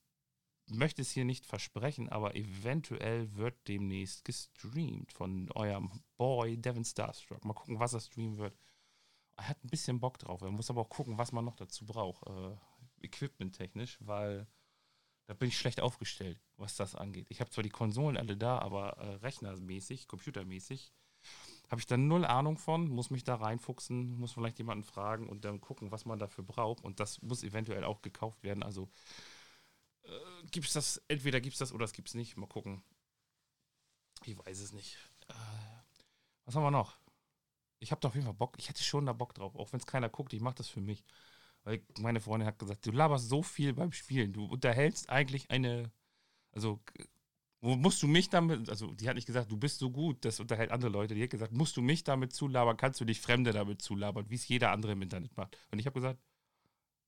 möchte 0.67 1.03
es 1.03 1.11
hier 1.11 1.25
nicht 1.25 1.47
versprechen, 1.47 2.09
aber 2.09 2.35
eventuell 2.37 3.35
wird 3.37 3.69
demnächst 3.69 4.25
gestreamt 4.25 5.12
von 5.12 5.50
eurem 5.53 5.91
Boy 6.17 6.56
Devin 6.56 6.85
Starstruck. 6.85 7.44
Mal 7.44 7.55
gucken, 7.55 7.81
was 7.81 7.94
er 7.94 8.00
streamen 8.00 8.38
wird. 8.38 8.56
Er 9.37 9.49
hat 9.49 9.65
ein 9.65 9.70
bisschen 9.70 10.00
Bock 10.00 10.19
drauf. 10.19 10.43
Er 10.43 10.50
muss 10.50 10.70
aber 10.70 10.82
auch 10.82 10.88
gucken, 10.88 11.19
was 11.19 11.32
man 11.32 11.44
noch 11.44 11.56
dazu 11.56 11.87
braucht, 11.87 12.26
äh, 12.26 12.56
equipment-technisch, 13.06 13.99
weil 14.00 14.47
da 15.26 15.34
bin 15.34 15.48
ich 15.48 15.58
schlecht 15.58 15.80
aufgestellt, 15.80 16.38
was 16.56 16.76
das 16.76 16.94
angeht. 16.94 17.26
Ich 17.28 17.40
habe 17.40 17.50
zwar 17.50 17.62
die 17.62 17.70
Konsolen 17.70 18.16
alle 18.16 18.36
da, 18.36 18.58
aber 18.58 18.98
äh, 18.98 19.14
rechnermäßig, 19.16 20.08
computermäßig, 20.08 20.92
habe 21.70 21.80
ich 21.80 21.86
da 21.86 21.96
null 21.96 22.24
Ahnung 22.24 22.58
von, 22.58 22.88
muss 22.88 23.10
mich 23.10 23.24
da 23.24 23.36
reinfuchsen, 23.36 24.19
muss 24.19 24.32
vielleicht 24.32 24.58
jemanden 24.58 24.84
fragen 24.84 25.28
und 25.28 25.44
dann 25.44 25.60
gucken, 25.60 25.90
was 25.90 26.04
man 26.04 26.19
dafür 26.19 26.44
braucht. 26.44 26.84
Und 26.84 27.00
das 27.00 27.22
muss 27.22 27.42
eventuell 27.44 27.84
auch 27.84 28.02
gekauft 28.02 28.42
werden. 28.42 28.62
Also 28.62 28.90
äh, 30.04 30.10
gibt 30.50 30.66
es 30.66 30.74
das, 30.74 31.02
entweder 31.08 31.40
gibt 31.40 31.54
es 31.54 31.58
das 31.58 31.72
oder 31.72 31.84
es 31.84 31.92
gibt 31.92 32.08
es 32.08 32.14
nicht. 32.14 32.36
Mal 32.36 32.46
gucken. 32.46 32.82
Ich 34.24 34.36
weiß 34.38 34.60
es 34.60 34.72
nicht. 34.72 34.98
Äh, 35.28 35.34
was 36.44 36.54
haben 36.54 36.62
wir 36.62 36.70
noch? 36.70 36.98
Ich 37.78 37.90
habe 37.90 38.00
da 38.00 38.08
auf 38.08 38.14
jeden 38.14 38.26
Fall 38.26 38.34
Bock. 38.34 38.56
Ich 38.58 38.69
hätte 38.69 38.82
schon 38.82 39.06
da 39.06 39.12
Bock 39.12 39.34
drauf, 39.34 39.56
auch 39.56 39.72
wenn 39.72 39.80
es 39.80 39.86
keiner 39.86 40.08
guckt. 40.08 40.32
Ich 40.34 40.40
mache 40.40 40.56
das 40.56 40.69
für 40.69 40.80
mich. 40.80 41.04
Weil 41.64 41.82
meine 41.99 42.20
Freundin 42.20 42.47
hat 42.47 42.59
gesagt, 42.59 42.87
du 42.87 42.91
laberst 42.91 43.29
so 43.29 43.43
viel 43.43 43.73
beim 43.73 43.93
Spielen. 43.93 44.32
Du 44.32 44.44
unterhältst 44.47 45.09
eigentlich 45.09 45.50
eine, 45.50 45.93
also 46.53 46.81
wo 47.61 47.76
musst 47.76 48.03
du 48.03 48.09
mich 48.09 48.29
damit, 48.29 48.69
also 48.69 48.93
die 48.93 49.09
hat 49.09 49.14
nicht 49.14 49.26
gesagt, 49.26 49.50
du 49.53 49.56
bist 49.56 49.79
so 49.79 49.91
gut, 49.91 50.25
das 50.25 50.41
unterhält 50.41 50.73
andere 50.73 50.91
Leute. 50.91 51.14
Die 51.14 51.23
hat 51.23 51.31
gesagt, 51.31 51.53
musst 51.53 51.76
du 51.76 51.82
mich 51.82 52.03
damit 52.03 52.32
zulabern, 52.32 52.76
kannst 52.76 53.00
du 53.00 53.05
dich 53.05 53.20
Fremde 53.20 53.53
damit 53.53 53.81
zulabern, 53.81 54.29
wie 54.29 54.35
es 54.35 54.49
jeder 54.49 54.73
andere 54.73 54.93
im 54.93 55.03
Internet 55.03 55.37
macht. 55.37 55.56
Und 55.70 55.79
ich 55.79 55.87
habe 55.87 55.94
gesagt, 55.94 56.20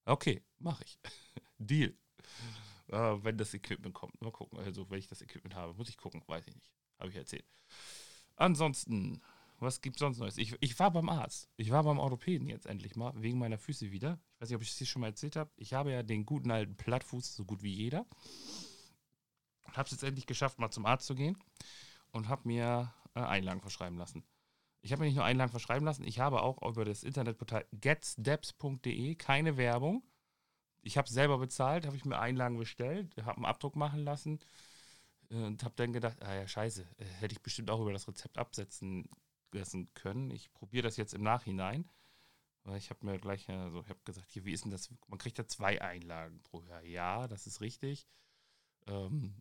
okay, 0.05 0.45
mache 0.59 0.85
ich. 0.85 0.99
Deal. 1.59 1.95
Äh, 2.89 3.25
wenn 3.25 3.37
das 3.37 3.53
Equipment 3.55 3.95
kommt. 3.95 4.21
Mal 4.21 4.31
gucken. 4.31 4.59
Also, 4.59 4.89
wenn 4.91 4.99
ich 4.99 5.09
das 5.09 5.23
Equipment 5.23 5.57
habe, 5.57 5.75
muss 5.75 5.89
ich 5.89 5.97
gucken. 5.97 6.23
Weiß 6.27 6.47
ich 6.47 6.55
nicht. 6.55 6.71
Habe 6.99 7.11
ich 7.11 7.17
erzählt. 7.17 7.47
Ansonsten, 8.37 9.23
was 9.65 9.81
gibt 9.81 9.97
es 9.97 10.01
sonst 10.01 10.19
Neues? 10.19 10.39
Ich, 10.39 10.55
ich 10.61 10.79
war 10.79 10.91
beim 10.91 11.09
Arzt. 11.09 11.49
Ich 11.57 11.71
war 11.71 11.83
beim 11.83 11.99
Orthopäden 11.99 12.49
jetzt 12.49 12.67
endlich 12.67 12.97
mal, 12.97 13.13
wegen 13.17 13.39
meiner 13.39 13.59
Füße 13.59 13.91
wieder. 13.91 14.19
Ich 14.35 14.41
weiß 14.41 14.49
nicht, 14.51 14.57
ob 14.57 14.63
ich 14.63 14.71
es 14.71 14.77
dir 14.77 14.87
schon 14.87 15.01
mal 15.01 15.09
erzählt 15.09 15.37
habe. 15.37 15.51
Ich 15.57 15.75
habe 15.75 15.93
ja 15.93 16.03
den 16.03 16.27
guten 16.27 16.51
alten 16.51 16.77
Plattfuß, 16.77 17.35
so 17.35 17.45
gut 17.45 17.63
wie 17.63 17.73
jeder. 17.73 18.07
Habe 19.73 19.87
es 19.87 19.91
jetzt 19.91 20.05
endlich 20.05 20.27
geschafft, 20.27 20.59
mal 20.59 20.71
zum 20.71 20.87
Arzt 20.87 21.07
zu 21.07 21.15
gehen 21.15 21.37
und 22.13 22.29
habe 22.29 22.47
mir 22.47 22.95
äh, 23.15 23.21
Einlagen 23.21 23.61
verschreiben 23.61 23.99
lassen. 23.99 24.25
Ich 24.83 24.93
habe 24.93 25.01
mir 25.01 25.07
nicht 25.07 25.17
nur 25.17 25.25
Einlagen 25.25 25.51
verschreiben 25.51 25.85
lassen, 25.85 26.05
ich 26.05 26.21
habe 26.21 26.43
auch 26.43 26.63
über 26.63 26.85
das 26.85 27.03
Internetportal 27.03 27.67
getsteps.de 27.73 29.15
keine 29.15 29.57
Werbung. 29.57 30.03
Ich 30.83 30.99
habe 30.99 31.09
selber 31.09 31.39
bezahlt, 31.39 31.87
habe 31.87 31.97
ich 31.97 32.05
mir 32.05 32.19
Einlagen 32.19 32.59
bestellt, 32.59 33.17
habe 33.25 33.37
einen 33.37 33.47
Abdruck 33.47 33.77
machen 33.77 34.05
lassen 34.05 34.41
äh, 35.31 35.37
und 35.37 35.65
habe 35.65 35.75
dann 35.77 35.93
gedacht, 35.93 36.23
ah 36.23 36.35
ja, 36.35 36.47
scheiße, 36.47 36.83
äh, 36.99 37.05
hätte 37.05 37.33
ich 37.33 37.43
bestimmt 37.43 37.71
auch 37.71 37.81
über 37.81 37.93
das 37.93 38.07
Rezept 38.07 38.37
absetzen 38.37 39.09
lassen 39.55 39.93
können. 39.95 40.31
Ich 40.31 40.53
probiere 40.53 40.85
das 40.85 40.97
jetzt 40.97 41.15
im 41.15 41.23
Nachhinein. 41.23 41.89
Ich 42.77 42.89
habe 42.91 43.05
mir 43.05 43.19
gleich, 43.19 43.49
also 43.51 43.83
ich 43.83 43.91
habe 43.91 44.01
gesagt, 44.05 44.31
hier, 44.31 44.45
wie 44.45 44.53
ist 44.53 44.65
denn 44.65 44.71
das? 44.71 44.91
Man 45.09 45.19
kriegt 45.19 45.37
ja 45.37 45.47
zwei 45.47 45.83
Einlagen 45.83 46.41
pro 46.45 46.63
Jahr. 46.63 46.83
Ja, 46.83 47.29
das 47.29 47.47
ist 47.47 47.61
richtig. 47.61 48.07
Ähm, 48.87 49.35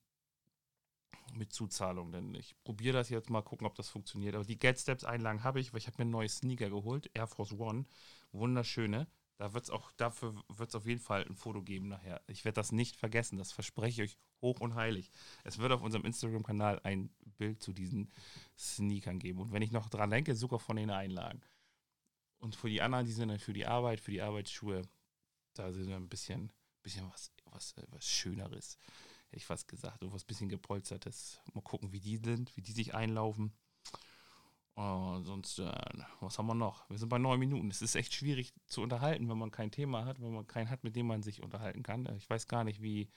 mit 1.34 1.54
Zuzahlung, 1.54 2.12
denn 2.12 2.36
ich 2.36 2.56
probiere 2.64 2.98
das 2.98 3.10
jetzt 3.10 3.30
mal, 3.30 3.42
gucken, 3.42 3.66
ob 3.66 3.76
das 3.76 3.90
funktioniert. 3.90 4.36
Aber 4.36 4.44
die 4.44 4.60
Get 4.60 4.80
Steps 4.80 5.04
Einlagen 5.04 5.44
habe 5.44 5.60
ich, 5.60 5.74
weil 5.74 5.80
ich 5.80 5.88
habe 5.88 6.04
mir 6.04 6.10
neuen 6.10 6.30
Sneaker 6.30 6.70
geholt, 6.70 7.10
Air 7.14 7.28
Force 7.28 7.54
One, 7.54 7.86
wunderschöne. 8.32 9.08
Da 9.38 9.54
wird's 9.54 9.70
auch, 9.70 9.92
dafür 9.94 10.36
wird 10.48 10.70
es 10.70 10.76
auf 10.76 10.86
jeden 10.86 11.00
Fall 11.00 11.26
ein 11.26 11.36
Foto 11.36 11.64
geben 11.64 11.88
nachher. 11.88 12.22
Ich 12.28 12.46
werde 12.46 12.56
das 12.56 12.72
nicht 12.72 12.96
vergessen, 12.96 13.38
das 13.38 13.52
verspreche 13.52 14.04
ich 14.04 14.12
euch 14.12 14.18
hoch 14.42 14.60
und 14.60 14.76
heilig. 14.76 15.10
Es 15.44 15.58
wird 15.58 15.72
auf 15.72 15.82
unserem 15.82 16.06
Instagram-Kanal 16.06 16.82
ein 16.84 17.10
Bild 17.38 17.62
zu 17.62 17.74
diesen 17.74 18.12
Sneakern 18.58 19.20
geben. 19.20 19.40
Und 19.40 19.52
wenn 19.52 19.62
ich 19.62 19.72
noch 19.72 19.90
dran 19.90 20.12
denke, 20.12 20.36
sogar 20.36 20.60
von 20.60 20.76
den 20.76 20.92
Einlagen. 20.92 21.42
Und 22.38 22.56
für 22.56 22.70
die 22.70 22.82
anderen, 22.82 23.06
die 23.06 23.12
sind 23.12 23.30
dann 23.30 23.40
für 23.40 23.54
die 23.54 23.66
Arbeit, 23.66 24.02
für 24.02 24.12
die 24.12 24.22
Arbeitsschuhe, 24.22 24.84
da 25.54 25.72
sind 25.72 25.88
wir 25.88 25.96
ein 25.96 26.10
bisschen, 26.10 26.52
bisschen 26.82 27.10
was, 27.10 27.32
was, 27.46 27.76
was 27.90 28.08
Schöneres 28.08 28.78
hätte 29.34 29.38
ich 29.38 29.46
fast 29.46 29.68
gesagt, 29.68 30.00
so 30.00 30.14
was 30.14 30.24
bisschen 30.24 30.48
gepolstertes. 30.48 31.42
Mal 31.54 31.62
gucken, 31.62 31.92
wie 31.92 32.00
die 32.00 32.18
sind, 32.18 32.56
wie 32.56 32.62
die 32.62 32.72
sich 32.72 32.94
einlaufen. 32.94 33.52
Oh, 34.76 35.20
sonst, 35.22 35.60
äh, 35.60 35.72
was 36.20 36.38
haben 36.40 36.48
wir 36.48 36.56
noch? 36.56 36.90
Wir 36.90 36.98
sind 36.98 37.10
bei 37.10 37.20
neun 37.20 37.40
Minuten. 37.40 37.70
Es 37.70 37.82
ist 37.84 37.96
echt 37.96 38.14
schwierig 38.14 38.54
zu 38.66 38.82
unterhalten, 38.82 39.30
wenn 39.30 39.38
man 39.38 39.52
kein 39.52 39.70
Thema 39.72 40.06
hat, 40.06 40.20
wenn 40.20 40.34
man 40.34 40.48
keinen 40.48 40.70
hat, 40.70 40.84
mit 40.84 40.96
dem 40.96 41.08
man 41.08 41.22
sich 41.22 41.44
unterhalten 41.44 41.84
kann. 41.84 42.08
Ich 42.18 42.28
weiß 42.28 42.48
gar 42.48 42.64
nicht, 42.64 42.82
wie 42.82 43.12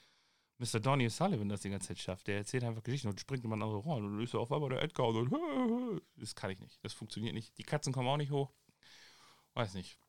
Mr. 0.59 0.79
Donny 0.79 1.09
Sullivan 1.09 1.49
das 1.49 1.61
die 1.61 1.69
ganze 1.71 1.89
Zeit 1.89 1.99
schafft. 1.99 2.27
Der 2.27 2.37
erzählt 2.37 2.63
einfach 2.63 2.83
Geschichten 2.83 3.07
und 3.07 3.19
springt 3.19 3.43
immer 3.43 3.55
in 3.55 3.63
andere 3.63 3.79
Rollen. 3.79 4.05
Und 4.05 4.33
er 4.33 4.39
auf 4.39 4.51
einmal 4.51 4.69
der 4.69 4.83
Edgar 4.83 5.07
und 5.07 6.01
das 6.15 6.35
kann 6.35 6.51
ich 6.51 6.59
nicht. 6.59 6.83
Das 6.83 6.93
funktioniert 6.93 7.33
nicht. 7.33 7.57
Die 7.57 7.63
Katzen 7.63 7.93
kommen 7.93 8.07
auch 8.07 8.17
nicht 8.17 8.31
hoch. 8.31 8.53
Weiß 9.55 9.73
nicht. 9.73 9.99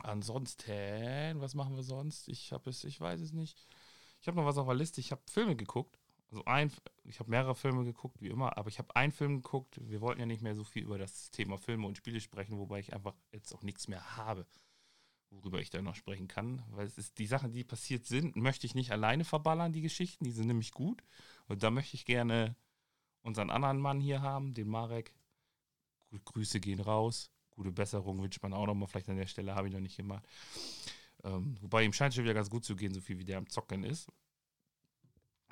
Ansonsten, 0.00 1.40
was 1.40 1.54
machen 1.54 1.74
wir 1.76 1.82
sonst? 1.82 2.28
Ich 2.28 2.52
habe 2.52 2.70
es, 2.70 2.84
ich 2.84 3.00
weiß 3.00 3.20
es 3.20 3.32
nicht. 3.32 3.66
Ich 4.20 4.28
habe 4.28 4.36
noch 4.36 4.46
was 4.46 4.58
auf 4.58 4.66
der 4.66 4.76
Liste. 4.76 5.00
Ich 5.00 5.10
habe 5.10 5.22
Filme 5.30 5.56
geguckt. 5.56 5.97
Also 6.30 6.44
ein, 6.44 6.70
ich 7.04 7.20
habe 7.20 7.30
mehrere 7.30 7.54
Filme 7.54 7.84
geguckt, 7.84 8.20
wie 8.20 8.28
immer, 8.28 8.58
aber 8.58 8.68
ich 8.68 8.78
habe 8.78 8.94
einen 8.94 9.12
Film 9.12 9.42
geguckt. 9.42 9.80
Wir 9.82 10.00
wollten 10.02 10.20
ja 10.20 10.26
nicht 10.26 10.42
mehr 10.42 10.54
so 10.54 10.64
viel 10.64 10.82
über 10.82 10.98
das 10.98 11.30
Thema 11.30 11.56
Filme 11.56 11.86
und 11.86 11.96
Spiele 11.96 12.20
sprechen, 12.20 12.58
wobei 12.58 12.80
ich 12.80 12.92
einfach 12.92 13.14
jetzt 13.32 13.52
auch 13.54 13.62
nichts 13.62 13.88
mehr 13.88 14.16
habe. 14.16 14.46
worüber 15.30 15.60
ich 15.60 15.70
da 15.70 15.82
noch 15.82 15.94
sprechen 15.94 16.28
kann. 16.28 16.62
Weil 16.70 16.86
es 16.86 16.98
ist 16.98 17.18
die 17.18 17.26
Sachen, 17.26 17.52
die 17.52 17.64
passiert 17.64 18.06
sind, 18.06 18.36
möchte 18.36 18.66
ich 18.66 18.74
nicht 18.74 18.92
alleine 18.92 19.24
verballern, 19.24 19.72
die 19.72 19.82
Geschichten. 19.82 20.24
Die 20.24 20.30
sind 20.30 20.46
nämlich 20.46 20.72
gut. 20.72 21.02
Und 21.48 21.62
da 21.62 21.70
möchte 21.70 21.96
ich 21.96 22.04
gerne 22.04 22.56
unseren 23.22 23.50
anderen 23.50 23.78
Mann 23.78 24.00
hier 24.00 24.22
haben, 24.22 24.54
den 24.54 24.68
Marek. 24.68 25.14
Grüße 26.24 26.60
gehen 26.60 26.80
raus. 26.80 27.30
Gute 27.50 27.72
Besserung 27.72 28.22
wünscht 28.22 28.42
man 28.42 28.54
auch 28.54 28.66
nochmal. 28.66 28.88
Vielleicht 28.88 29.10
an 29.10 29.16
der 29.16 29.26
Stelle 29.26 29.54
habe 29.54 29.68
ich 29.68 29.74
noch 29.74 29.80
nicht 29.80 29.96
gemacht. 29.96 30.26
Ähm, 31.24 31.56
wobei 31.60 31.84
ihm 31.84 31.92
scheint 31.92 32.14
schon 32.14 32.24
wieder 32.24 32.34
ganz 32.34 32.48
gut 32.48 32.64
zu 32.64 32.76
gehen, 32.76 32.94
so 32.94 33.00
viel 33.00 33.18
wie 33.18 33.24
der 33.24 33.38
am 33.38 33.48
Zocken 33.48 33.84
ist. 33.84 34.08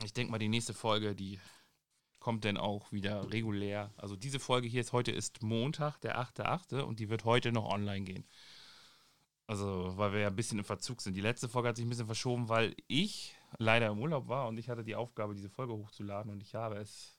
Ich 0.04 0.12
denke 0.12 0.30
mal, 0.30 0.38
die 0.38 0.48
nächste 0.48 0.74
Folge, 0.74 1.14
die 1.14 1.40
kommt 2.18 2.44
dann 2.44 2.56
auch 2.56 2.90
wieder 2.92 3.32
regulär. 3.32 3.92
Also 3.96 4.16
diese 4.16 4.40
Folge 4.40 4.68
hier 4.68 4.80
ist 4.80 4.92
heute 4.92 5.12
ist 5.12 5.42
Montag, 5.42 6.00
der 6.00 6.18
8.8. 6.18 6.80
und 6.80 6.98
die 6.98 7.08
wird 7.08 7.24
heute 7.24 7.52
noch 7.52 7.64
online 7.64 8.04
gehen. 8.04 8.26
Also, 9.46 9.96
weil 9.96 10.12
wir 10.12 10.20
ja 10.20 10.26
ein 10.26 10.36
bisschen 10.36 10.58
im 10.58 10.64
Verzug 10.64 11.00
sind. 11.00 11.14
Die 11.14 11.20
letzte 11.20 11.48
Folge 11.48 11.68
hat 11.68 11.76
sich 11.76 11.86
ein 11.86 11.88
bisschen 11.88 12.06
verschoben, 12.06 12.48
weil 12.48 12.74
ich 12.88 13.36
leider 13.58 13.86
im 13.86 14.00
Urlaub 14.00 14.26
war 14.26 14.48
und 14.48 14.58
ich 14.58 14.68
hatte 14.68 14.82
die 14.82 14.96
Aufgabe, 14.96 15.34
diese 15.34 15.50
Folge 15.50 15.72
hochzuladen 15.72 16.32
und 16.32 16.42
ich 16.42 16.56
habe 16.56 16.76
es 16.78 17.16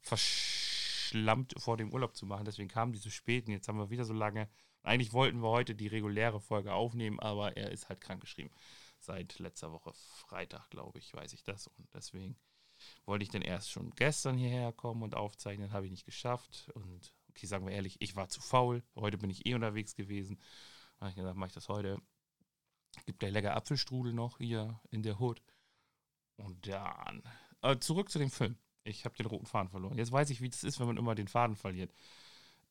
verschlammt 0.00 1.54
vor 1.58 1.76
dem 1.76 1.92
Urlaub 1.92 2.16
zu 2.16 2.26
machen. 2.26 2.44
Deswegen 2.44 2.68
kam 2.68 2.92
die 2.92 3.00
zu 3.00 3.10
spät 3.10 3.46
und 3.46 3.52
jetzt 3.52 3.68
haben 3.68 3.78
wir 3.78 3.90
wieder 3.90 4.04
so 4.04 4.14
lange. 4.14 4.48
Eigentlich 4.82 5.12
wollten 5.12 5.42
wir 5.42 5.50
heute 5.50 5.76
die 5.76 5.86
reguläre 5.86 6.40
Folge 6.40 6.72
aufnehmen, 6.72 7.20
aber 7.20 7.56
er 7.56 7.70
ist 7.70 7.88
halt 7.88 8.00
krankgeschrieben. 8.00 8.50
Seit 9.00 9.38
letzter 9.38 9.72
Woche 9.72 9.92
Freitag, 9.94 10.68
glaube 10.70 10.98
ich, 10.98 11.14
weiß 11.14 11.32
ich 11.32 11.42
das. 11.42 11.66
Und 11.66 11.88
deswegen 11.94 12.36
wollte 13.06 13.22
ich 13.22 13.30
dann 13.30 13.42
erst 13.42 13.70
schon 13.70 13.90
gestern 13.92 14.36
hierher 14.36 14.72
kommen 14.72 15.02
und 15.02 15.14
aufzeichnen, 15.14 15.72
habe 15.72 15.86
ich 15.86 15.90
nicht 15.90 16.04
geschafft. 16.04 16.70
Und 16.74 17.14
okay, 17.30 17.46
sagen 17.46 17.66
wir 17.66 17.72
ehrlich, 17.72 17.96
ich 18.00 18.14
war 18.14 18.28
zu 18.28 18.40
faul. 18.40 18.82
Heute 18.94 19.16
bin 19.18 19.30
ich 19.30 19.46
eh 19.46 19.54
unterwegs 19.54 19.94
gewesen. 19.94 20.38
Da 20.98 21.06
habe 21.06 21.10
ich 21.10 21.16
gesagt, 21.16 21.36
mache 21.36 21.48
ich 21.48 21.54
das 21.54 21.68
heute. 21.68 21.98
Gibt 23.06 23.22
der 23.22 23.30
lecker 23.30 23.56
Apfelstrudel 23.56 24.12
noch 24.12 24.38
hier 24.38 24.78
in 24.90 25.02
der 25.02 25.18
Hut. 25.18 25.42
Und 26.36 26.68
dann 26.68 27.22
äh, 27.62 27.78
zurück 27.78 28.10
zu 28.10 28.18
dem 28.18 28.30
Film. 28.30 28.58
Ich 28.84 29.04
habe 29.04 29.16
den 29.16 29.26
roten 29.26 29.46
Faden 29.46 29.70
verloren. 29.70 29.96
Jetzt 29.96 30.12
weiß 30.12 30.28
ich, 30.30 30.42
wie 30.42 30.48
das 30.48 30.64
ist, 30.64 30.78
wenn 30.78 30.86
man 30.86 30.96
immer 30.98 31.14
den 31.14 31.28
Faden 31.28 31.56
verliert. 31.56 31.92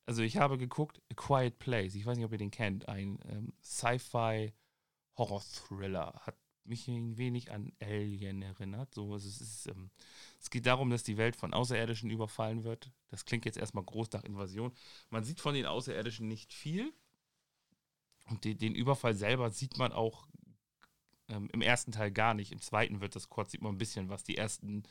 Also 0.06 0.22
ich 0.22 0.38
habe 0.38 0.58
geguckt, 0.58 1.02
A 1.12 1.16
Quiet 1.16 1.60
Place. 1.60 1.96
Ich 1.96 2.06
weiß 2.06 2.18
nicht, 2.18 2.26
ob 2.26 2.32
ihr 2.32 2.38
den 2.38 2.52
kennt. 2.52 2.88
Ein 2.88 3.20
ähm, 3.30 3.54
Sci-Fi 3.64 4.54
Horror-Thriller. 5.20 6.22
Hat 6.26 6.36
mich 6.64 6.88
ein 6.88 7.18
wenig 7.18 7.52
an 7.52 7.72
Alien 7.80 8.42
erinnert. 8.42 8.94
So, 8.96 9.16
es, 9.16 9.26
ist, 9.26 9.68
ähm, 9.68 9.92
es 10.40 10.50
geht 10.50 10.66
darum, 10.66 10.90
dass 10.90 11.04
die 11.04 11.18
Welt 11.18 11.36
von 11.36 11.54
Außerirdischen 11.54 12.10
überfallen 12.10 12.64
wird. 12.64 12.92
Das 13.10 13.26
klingt 13.26 13.46
jetzt 13.46 13.58
erstmal 13.58 13.84
groß 13.84 14.12
nach 14.14 14.24
Invasion. 14.24 14.74
Man 15.10 15.24
sieht 15.24 15.40
von 15.40 15.54
den 15.54 15.66
Außerirdischen 15.66 16.28
nicht 16.28 16.54
viel. 16.54 16.94
Und 18.26 18.46
den, 18.46 18.58
den 18.58 18.76
Überfall 18.76 19.16
selber 19.16 19.50
sieht 19.50 19.78
man 19.78 19.92
auch 19.92 20.28
ähm, 21.28 21.50
im 21.52 21.62
ersten 21.62 21.92
Teil 21.92 22.12
gar 22.12 22.34
nicht. 22.34 22.52
Im 22.52 22.62
zweiten 22.62 23.02
wird 23.02 23.16
das 23.16 23.30
kurz, 23.30 23.52
sieht 23.52 23.62
man 23.62 23.76
ein 23.76 23.80
bisschen 23.80 24.10
was, 24.10 24.24
die 24.24 24.38
ersten 24.38 24.84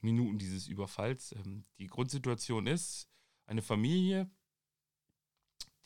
Minuten 0.00 0.38
dieses 0.38 0.68
Überfalls. 0.68 1.32
Ähm, 1.32 1.64
die 1.78 1.88
Grundsituation 1.88 2.66
ist, 2.66 3.08
eine 3.46 3.62
Familie 3.62 4.30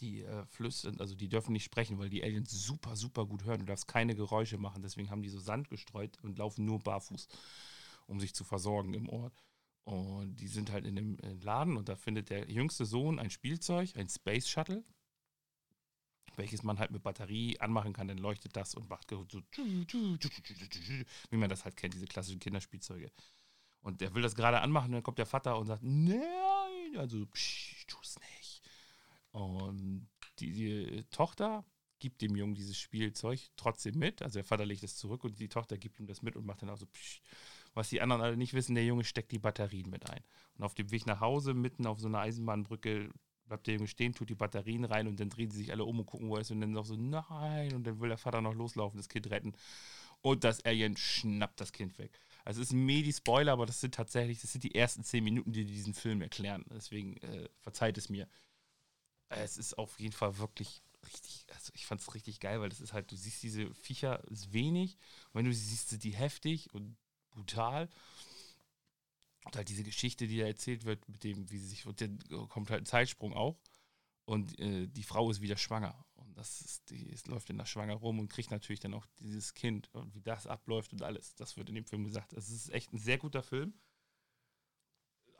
die 0.02 0.22
äh, 0.22 0.44
flüstern, 0.46 1.00
also 1.00 1.14
die 1.14 1.28
dürfen 1.28 1.52
nicht 1.52 1.64
sprechen, 1.64 1.98
weil 1.98 2.10
die 2.10 2.22
Aliens 2.22 2.50
super, 2.50 2.96
super 2.96 3.24
gut 3.24 3.44
hören. 3.44 3.60
Du 3.60 3.66
darfst 3.66 3.88
keine 3.88 4.14
Geräusche 4.14 4.58
machen. 4.58 4.82
Deswegen 4.82 5.10
haben 5.10 5.22
die 5.22 5.30
so 5.30 5.38
Sand 5.38 5.70
gestreut 5.70 6.18
und 6.22 6.38
laufen 6.38 6.64
nur 6.64 6.80
barfuß, 6.80 7.28
um 8.06 8.20
sich 8.20 8.34
zu 8.34 8.44
versorgen 8.44 8.92
im 8.94 9.08
Ort. 9.08 9.42
Und 9.84 10.36
die 10.36 10.48
sind 10.48 10.70
halt 10.70 10.84
in 10.84 10.96
dem 10.96 11.18
äh, 11.20 11.32
Laden 11.34 11.76
und 11.76 11.88
da 11.88 11.96
findet 11.96 12.30
der 12.30 12.50
jüngste 12.50 12.84
Sohn 12.84 13.18
ein 13.18 13.30
Spielzeug, 13.30 13.96
ein 13.96 14.08
Space 14.08 14.48
Shuttle, 14.48 14.84
welches 16.36 16.62
man 16.62 16.78
halt 16.78 16.90
mit 16.90 17.02
Batterie 17.02 17.58
anmachen 17.60 17.92
kann. 17.92 18.08
Dann 18.08 18.18
leuchtet 18.18 18.56
das 18.56 18.74
und 18.74 18.88
macht 18.88 19.10
so, 19.10 19.24
wie 21.30 21.36
man 21.36 21.48
das 21.48 21.64
halt 21.64 21.76
kennt, 21.76 21.94
diese 21.94 22.06
klassischen 22.06 22.40
Kinderspielzeuge. 22.40 23.10
Und 23.80 24.00
der 24.00 24.14
will 24.14 24.22
das 24.22 24.36
gerade 24.36 24.60
anmachen 24.60 24.92
dann 24.92 25.02
kommt 25.02 25.18
der 25.18 25.26
Vater 25.26 25.58
und 25.58 25.66
sagt, 25.66 25.82
nein, 25.82 26.96
also 26.96 27.26
psch, 27.26 27.84
tu's 27.86 28.16
nicht. 28.20 28.41
Und 29.32 30.08
die, 30.38 30.52
die, 30.52 31.04
Tochter 31.10 31.64
gibt 31.98 32.20
dem 32.20 32.36
Jungen 32.36 32.54
dieses 32.54 32.76
Spielzeug 32.76 33.40
trotzdem 33.56 33.98
mit. 33.98 34.22
Also 34.22 34.38
der 34.38 34.44
Vater 34.44 34.66
legt 34.66 34.82
es 34.82 34.96
zurück 34.96 35.24
und 35.24 35.38
die 35.38 35.48
Tochter 35.48 35.78
gibt 35.78 35.98
ihm 36.00 36.06
das 36.06 36.22
mit 36.22 36.36
und 36.36 36.44
macht 36.44 36.62
dann 36.62 36.70
auch 36.70 36.76
so, 36.76 36.86
psch. 36.86 37.22
was 37.74 37.88
die 37.88 38.00
anderen 38.00 38.22
alle 38.22 38.36
nicht 38.36 38.54
wissen, 38.54 38.74
der 38.74 38.84
Junge 38.84 39.04
steckt 39.04 39.32
die 39.32 39.38
Batterien 39.38 39.88
mit 39.88 40.10
ein. 40.10 40.22
Und 40.56 40.64
auf 40.64 40.74
dem 40.74 40.90
Weg 40.90 41.06
nach 41.06 41.20
Hause, 41.20 41.54
mitten 41.54 41.86
auf 41.86 42.00
so 42.00 42.08
einer 42.08 42.18
Eisenbahnbrücke, 42.20 43.10
bleibt 43.46 43.66
der 43.66 43.74
Junge 43.74 43.88
stehen, 43.88 44.14
tut 44.14 44.30
die 44.30 44.34
Batterien 44.34 44.84
rein 44.84 45.06
und 45.06 45.20
dann 45.20 45.30
drehen 45.30 45.50
sie 45.50 45.58
sich 45.58 45.72
alle 45.72 45.84
um 45.84 46.00
und 46.00 46.06
gucken, 46.06 46.28
wo 46.28 46.36
er 46.36 46.42
ist. 46.42 46.50
Und 46.50 46.60
dann 46.60 46.76
auch 46.76 46.84
so, 46.84 46.96
nein. 46.96 47.74
Und 47.74 47.86
dann 47.86 48.00
will 48.00 48.08
der 48.08 48.18
Vater 48.18 48.40
noch 48.40 48.54
loslaufen, 48.54 48.98
das 48.98 49.08
Kind 49.08 49.30
retten. 49.30 49.54
Und 50.22 50.44
das 50.44 50.64
Alien 50.64 50.96
schnappt 50.96 51.60
das 51.60 51.72
Kind 51.72 51.98
weg. 51.98 52.18
Also 52.44 52.60
es 52.60 52.68
ist 52.68 52.72
ein 52.72 52.84
Medi-Spoiler, 52.84 53.52
aber 53.52 53.66
das 53.66 53.80
sind 53.80 53.94
tatsächlich, 53.94 54.40
das 54.40 54.52
sind 54.52 54.64
die 54.64 54.74
ersten 54.74 55.04
zehn 55.04 55.22
Minuten, 55.22 55.52
die 55.52 55.64
diesen 55.64 55.94
Film 55.94 56.22
erklären. 56.22 56.64
Deswegen 56.70 57.16
äh, 57.18 57.48
verzeiht 57.60 57.98
es 57.98 58.08
mir 58.08 58.28
es 59.36 59.56
ist 59.56 59.78
auf 59.78 59.98
jeden 59.98 60.12
Fall 60.12 60.38
wirklich 60.38 60.82
richtig, 61.04 61.46
also 61.52 61.72
ich 61.74 61.86
fand 61.86 62.00
es 62.00 62.14
richtig 62.14 62.40
geil, 62.40 62.60
weil 62.60 62.68
das 62.68 62.80
ist 62.80 62.92
halt, 62.92 63.10
du 63.10 63.16
siehst 63.16 63.42
diese 63.42 63.72
Viecher 63.74 64.22
ist 64.28 64.52
wenig, 64.52 64.96
und 65.28 65.38
wenn 65.38 65.44
du 65.46 65.52
sie 65.52 65.64
siehst, 65.64 65.90
sind 65.90 66.04
die 66.04 66.14
heftig 66.14 66.72
und 66.74 66.96
brutal. 67.30 67.88
Und 69.44 69.56
halt 69.56 69.68
diese 69.68 69.82
Geschichte, 69.82 70.28
die 70.28 70.38
da 70.38 70.46
erzählt 70.46 70.84
wird, 70.84 71.08
mit 71.08 71.24
dem, 71.24 71.50
wie 71.50 71.58
sie 71.58 71.66
sich, 71.66 71.86
und 71.86 72.00
dann 72.00 72.18
kommt 72.48 72.70
halt 72.70 72.82
ein 72.82 72.86
Zeitsprung 72.86 73.32
auch. 73.32 73.58
Und 74.24 74.56
äh, 74.60 74.86
die 74.86 75.02
Frau 75.02 75.28
ist 75.30 75.40
wieder 75.40 75.56
schwanger. 75.56 76.06
Und 76.14 76.38
das 76.38 76.60
ist, 76.60 76.90
die 76.90 77.08
ist, 77.10 77.26
läuft 77.26 77.50
in 77.50 77.58
der 77.58 77.66
Schwanger 77.66 77.94
rum 77.94 78.20
und 78.20 78.28
kriegt 78.28 78.52
natürlich 78.52 78.78
dann 78.78 78.94
auch 78.94 79.04
dieses 79.18 79.54
Kind 79.54 79.92
und 79.94 80.14
wie 80.14 80.22
das 80.22 80.46
abläuft 80.46 80.92
und 80.92 81.02
alles. 81.02 81.34
Das 81.34 81.56
wird 81.56 81.68
in 81.68 81.74
dem 81.74 81.84
Film 81.84 82.04
gesagt. 82.04 82.32
Es 82.34 82.50
ist 82.50 82.70
echt 82.70 82.92
ein 82.92 82.98
sehr 82.98 83.18
guter 83.18 83.42
Film 83.42 83.74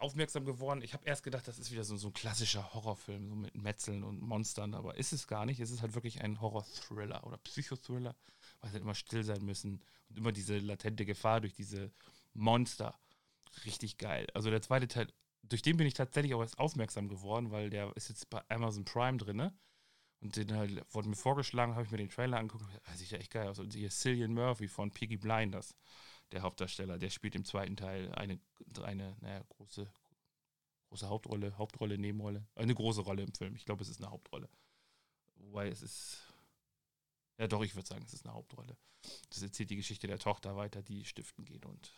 aufmerksam 0.02 0.44
geworden. 0.44 0.82
Ich 0.82 0.94
habe 0.94 1.04
erst 1.06 1.22
gedacht, 1.22 1.46
das 1.48 1.58
ist 1.58 1.70
wieder 1.70 1.84
so, 1.84 1.96
so 1.96 2.08
ein 2.08 2.12
klassischer 2.12 2.74
Horrorfilm, 2.74 3.28
so 3.28 3.34
mit 3.34 3.54
Metzeln 3.54 4.04
und 4.04 4.20
Monstern, 4.20 4.74
aber 4.74 4.96
ist 4.96 5.12
es 5.12 5.26
gar 5.26 5.46
nicht. 5.46 5.60
Es 5.60 5.70
ist 5.70 5.82
halt 5.82 5.94
wirklich 5.94 6.22
ein 6.22 6.40
Horror-Thriller 6.40 7.26
oder 7.26 7.38
Psychothriller, 7.38 8.14
weil 8.60 8.70
sie 8.70 8.74
halt 8.74 8.82
immer 8.82 8.94
still 8.94 9.24
sein 9.24 9.44
müssen 9.44 9.82
und 10.08 10.18
immer 10.18 10.32
diese 10.32 10.58
latente 10.58 11.06
Gefahr 11.06 11.40
durch 11.40 11.54
diese 11.54 11.90
Monster. 12.34 12.98
Richtig 13.64 13.98
geil. 13.98 14.26
Also 14.34 14.50
der 14.50 14.62
zweite 14.62 14.88
Teil, 14.88 15.06
durch 15.42 15.62
den 15.62 15.76
bin 15.76 15.86
ich 15.86 15.94
tatsächlich 15.94 16.34
auch 16.34 16.40
erst 16.40 16.58
aufmerksam 16.58 17.08
geworden, 17.08 17.50
weil 17.50 17.70
der 17.70 17.94
ist 17.96 18.08
jetzt 18.08 18.28
bei 18.30 18.42
Amazon 18.48 18.84
Prime 18.84 19.18
drin. 19.18 19.50
Und 20.20 20.36
den 20.36 20.56
halt, 20.56 20.84
wurde 20.94 21.08
mir 21.08 21.16
vorgeschlagen, 21.16 21.74
habe 21.74 21.84
ich 21.84 21.90
mir 21.90 21.98
den 21.98 22.08
Trailer 22.08 22.38
angeguckt. 22.38 22.64
Das 22.86 22.98
sieht 22.98 23.10
ja 23.10 23.18
echt 23.18 23.32
geil 23.32 23.48
aus. 23.48 23.58
Und 23.58 23.74
hier 23.74 23.90
Cillian 23.90 24.32
Murphy 24.32 24.68
von 24.68 24.90
Piggy 24.92 25.16
Blinders 25.16 25.74
der 26.32 26.42
Hauptdarsteller. 26.42 26.98
Der 26.98 27.10
spielt 27.10 27.34
im 27.34 27.44
zweiten 27.44 27.76
Teil 27.76 28.12
eine, 28.14 28.40
eine 28.82 29.16
naja, 29.20 29.42
große, 29.48 29.90
große 30.88 31.08
Hauptrolle, 31.08 31.56
Hauptrolle, 31.58 31.98
Nebenrolle. 31.98 32.46
Eine 32.54 32.74
große 32.74 33.02
Rolle 33.02 33.22
im 33.22 33.32
Film. 33.34 33.54
Ich 33.56 33.64
glaube, 33.64 33.82
es 33.82 33.88
ist 33.88 34.02
eine 34.02 34.10
Hauptrolle. 34.10 34.48
Wobei 35.36 35.68
es 35.68 35.82
ist. 35.82 36.18
Ja, 37.38 37.48
doch, 37.48 37.62
ich 37.62 37.74
würde 37.74 37.88
sagen, 37.88 38.04
es 38.04 38.14
ist 38.14 38.24
eine 38.24 38.34
Hauptrolle. 38.34 38.76
Das 39.30 39.42
erzählt 39.42 39.70
die 39.70 39.76
Geschichte 39.76 40.06
der 40.06 40.18
Tochter 40.18 40.56
weiter, 40.56 40.82
die 40.82 41.04
stiften 41.04 41.44
geht 41.44 41.66
und. 41.66 41.92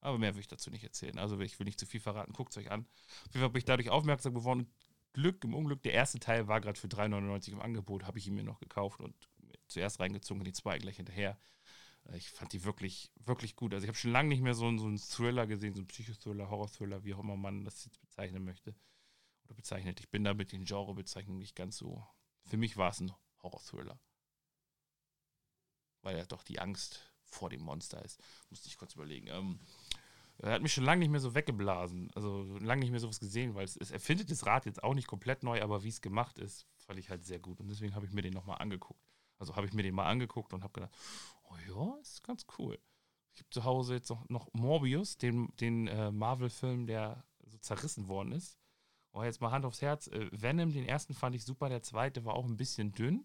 Aber 0.00 0.18
mehr 0.18 0.34
will 0.34 0.40
ich 0.40 0.48
dazu 0.48 0.70
nicht 0.70 0.84
erzählen. 0.84 1.18
Also, 1.18 1.40
ich 1.40 1.58
will 1.58 1.64
nicht 1.64 1.80
zu 1.80 1.86
viel 1.86 2.00
verraten. 2.00 2.34
Guckt 2.34 2.52
es 2.52 2.58
euch 2.58 2.70
an. 2.70 2.86
Auf 3.26 3.34
jeden 3.34 3.40
Fall 3.40 3.50
bin 3.50 3.58
ich 3.58 3.64
dadurch 3.64 3.88
aufmerksam 3.88 4.34
geworden. 4.34 4.70
Glück 5.14 5.42
im 5.44 5.54
Unglück. 5.54 5.82
Der 5.82 5.94
erste 5.94 6.18
Teil 6.18 6.46
war 6.46 6.60
gerade 6.60 6.78
für 6.78 6.88
3,99 6.88 7.52
im 7.52 7.60
Angebot, 7.60 8.04
habe 8.04 8.18
ich 8.18 8.26
ihn 8.26 8.34
mir 8.34 8.44
noch 8.44 8.60
gekauft 8.60 9.00
und 9.00 9.14
zuerst 9.68 10.00
reingezogen 10.00 10.44
die 10.44 10.52
zwei 10.52 10.78
gleich 10.78 10.96
hinterher. 10.96 11.38
Ich 12.12 12.30
fand 12.30 12.52
die 12.52 12.64
wirklich, 12.64 13.10
wirklich 13.16 13.56
gut. 13.56 13.72
Also 13.72 13.84
ich 13.84 13.88
habe 13.88 13.96
schon 13.96 14.12
lange 14.12 14.28
nicht 14.28 14.42
mehr 14.42 14.54
so, 14.54 14.76
so 14.76 14.86
einen 14.86 14.98
Thriller 14.98 15.46
gesehen, 15.46 15.74
so 15.74 15.80
einen 15.80 15.88
Psychothriller, 15.88 16.50
Horror-Thriller, 16.50 17.02
wie 17.04 17.14
auch 17.14 17.20
immer 17.20 17.36
man 17.36 17.64
das 17.64 17.84
jetzt 17.84 18.00
bezeichnen 18.00 18.44
möchte. 18.44 18.74
Oder 19.46 19.54
bezeichnet. 19.54 20.00
Ich 20.00 20.10
bin 20.10 20.24
da 20.24 20.34
mit 20.34 20.52
den 20.52 20.64
Genrebezeichnungen 20.64 21.38
nicht 21.38 21.56
ganz 21.56 21.78
so. 21.78 22.06
Für 22.44 22.56
mich 22.56 22.76
war 22.76 22.90
es 22.90 23.00
ein 23.00 23.12
Horror-Thriller. 23.42 23.98
Weil 26.02 26.18
ja 26.18 26.26
doch 26.26 26.42
die 26.42 26.60
Angst 26.60 27.10
vor 27.24 27.48
dem 27.48 27.62
Monster 27.62 28.04
ist. 28.04 28.20
Musste 28.50 28.68
ich 28.68 28.76
kurz 28.76 28.94
überlegen. 28.94 29.28
Ähm, 29.28 29.58
er 30.38 30.52
hat 30.52 30.62
mich 30.62 30.72
schon 30.72 30.84
lange 30.84 31.00
nicht 31.00 31.10
mehr 31.10 31.20
so 31.20 31.34
weggeblasen. 31.34 32.10
Also 32.14 32.58
lange 32.58 32.80
nicht 32.80 32.90
mehr 32.90 33.00
sowas 33.00 33.20
gesehen, 33.20 33.54
weil 33.54 33.64
es, 33.64 33.76
es 33.76 33.90
erfindet 33.90 34.30
das 34.30 34.46
Rad 34.46 34.66
jetzt 34.66 34.82
auch 34.82 34.94
nicht 34.94 35.06
komplett 35.06 35.42
neu, 35.42 35.62
aber 35.62 35.84
wie 35.84 35.88
es 35.88 36.00
gemacht 36.00 36.38
ist, 36.38 36.66
fand 36.76 36.98
ich 36.98 37.08
halt 37.08 37.24
sehr 37.24 37.38
gut. 37.38 37.60
Und 37.60 37.68
deswegen 37.68 37.94
habe 37.94 38.06
ich 38.06 38.12
mir 38.12 38.22
den 38.22 38.34
nochmal 38.34 38.58
angeguckt. 38.58 39.00
Also 39.38 39.56
habe 39.56 39.66
ich 39.66 39.72
mir 39.72 39.82
den 39.82 39.94
mal 39.94 40.06
angeguckt 40.06 40.52
und 40.52 40.62
habe 40.62 40.72
gedacht, 40.72 40.94
ja, 41.66 41.96
ist 42.00 42.22
ganz 42.24 42.46
cool. 42.58 42.78
Ich 43.34 43.40
habe 43.40 43.50
zu 43.50 43.64
Hause 43.64 43.94
jetzt 43.94 44.10
noch, 44.10 44.28
noch 44.28 44.48
Morbius, 44.52 45.16
den, 45.18 45.54
den 45.56 45.88
äh, 45.88 46.10
Marvel-Film, 46.12 46.86
der 46.86 47.24
so 47.46 47.58
zerrissen 47.58 48.08
worden 48.08 48.32
ist. 48.32 48.58
Oh, 49.12 49.22
jetzt 49.22 49.40
mal 49.40 49.50
Hand 49.50 49.64
aufs 49.64 49.82
Herz. 49.82 50.06
Äh, 50.08 50.28
Venom, 50.32 50.72
den 50.72 50.86
ersten 50.86 51.14
fand 51.14 51.34
ich 51.34 51.44
super, 51.44 51.68
der 51.68 51.82
zweite 51.82 52.24
war 52.24 52.34
auch 52.34 52.46
ein 52.46 52.56
bisschen 52.56 52.92
dünn. 52.92 53.24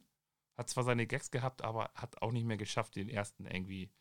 Hat 0.57 0.69
zwar 0.69 0.83
seine 0.83 1.07
Gags 1.07 1.31
gehabt, 1.31 1.63
aber 1.63 1.91
hat 1.95 2.21
auch 2.21 2.31
nicht 2.31 2.45
mehr 2.45 2.57
geschafft, 2.57 2.95
den 2.95 3.09
ersten 3.09 3.45
irgendwie 3.45 3.91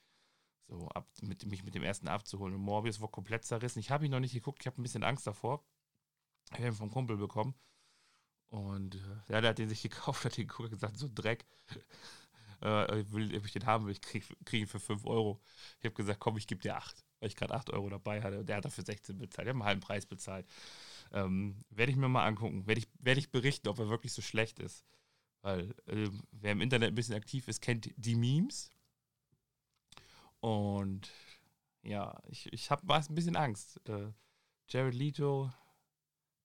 so 0.67 0.89
ab, 0.89 1.09
mit, 1.23 1.47
mich 1.47 1.63
mit 1.65 1.75
dem 1.75 1.83
ersten 1.83 2.09
abzuholen. 2.09 2.55
Und 2.55 2.63
Morbius 2.63 3.01
war 3.01 3.09
komplett 3.09 3.45
zerrissen. 3.45 3.79
Ich 3.79 3.91
habe 3.91 4.05
ihn 4.05 4.11
noch 4.11 4.21
nicht 4.21 4.35
geguckt, 4.35 4.61
ich 4.61 4.67
habe 4.67 4.81
ein 4.81 4.83
bisschen 4.83 5.05
Angst 5.05 5.27
davor. 5.27 5.65
Ich 6.51 6.59
habe 6.59 6.69
ihn 6.69 6.75
vom 6.75 6.91
Kumpel 6.91 7.17
bekommen. 7.17 7.55
Und 8.49 8.95
äh, 8.97 9.33
ja, 9.33 9.41
der 9.41 9.51
hat 9.51 9.59
den 9.59 9.69
sich 9.69 9.83
gekauft, 9.83 10.25
hat 10.25 10.37
den 10.37 10.47
geguckt, 10.47 10.71
gesagt, 10.71 10.97
so 10.97 11.09
Dreck. 11.13 11.47
Äh, 12.61 13.05
will, 13.13 13.37
ob 13.37 13.45
ich 13.45 13.53
den 13.53 13.67
haben 13.67 13.87
will, 13.87 13.93
ich 13.93 14.01
kriege 14.01 14.27
krieg 14.45 14.63
ihn 14.63 14.67
für 14.67 14.81
5 14.81 15.05
Euro. 15.07 15.41
Ich 15.79 15.85
habe 15.85 15.95
gesagt, 15.95 16.21
komm, 16.21 16.37
ich 16.37 16.47
gebe 16.47 16.61
dir 16.61 16.77
8, 16.77 17.05
weil 17.21 17.29
ich 17.29 17.37
gerade 17.37 17.55
8 17.55 17.71
Euro 17.71 17.89
dabei 17.89 18.23
hatte. 18.23 18.41
Und 18.41 18.49
der 18.49 18.57
hat 18.57 18.65
dafür 18.65 18.85
16 18.85 19.19
bezahlt. 19.19 19.47
Der 19.47 19.55
hat 19.55 19.61
einen 19.61 19.65
halben 19.65 19.81
Preis 19.81 20.07
bezahlt. 20.07 20.47
Ähm, 21.13 21.65
werde 21.71 21.93
ich 21.93 21.99
mir 21.99 22.09
mal 22.09 22.27
angucken. 22.27 22.67
Werde 22.67 22.81
ich, 22.81 22.89
werd 22.99 23.19
ich 23.19 23.31
berichten, 23.31 23.69
ob 23.69 23.79
er 23.79 23.89
wirklich 23.89 24.13
so 24.13 24.23
schlecht 24.23 24.59
ist. 24.59 24.85
Weil 25.43 25.75
äh, 25.87 26.09
wer 26.33 26.53
im 26.53 26.61
Internet 26.61 26.89
ein 26.89 26.95
bisschen 26.95 27.15
aktiv 27.15 27.47
ist, 27.49 27.61
kennt 27.61 27.91
die 27.97 28.17
Memes. 28.17 28.73
Und 30.41 31.11
ja, 31.83 32.21
ich, 32.27 32.53
ich 32.53 32.71
habe 32.71 32.93
ein 32.93 33.15
bisschen 33.15 33.37
Angst. 33.37 33.81
Äh, 33.89 34.13
Jared 34.69 34.95
Leto 34.95 35.51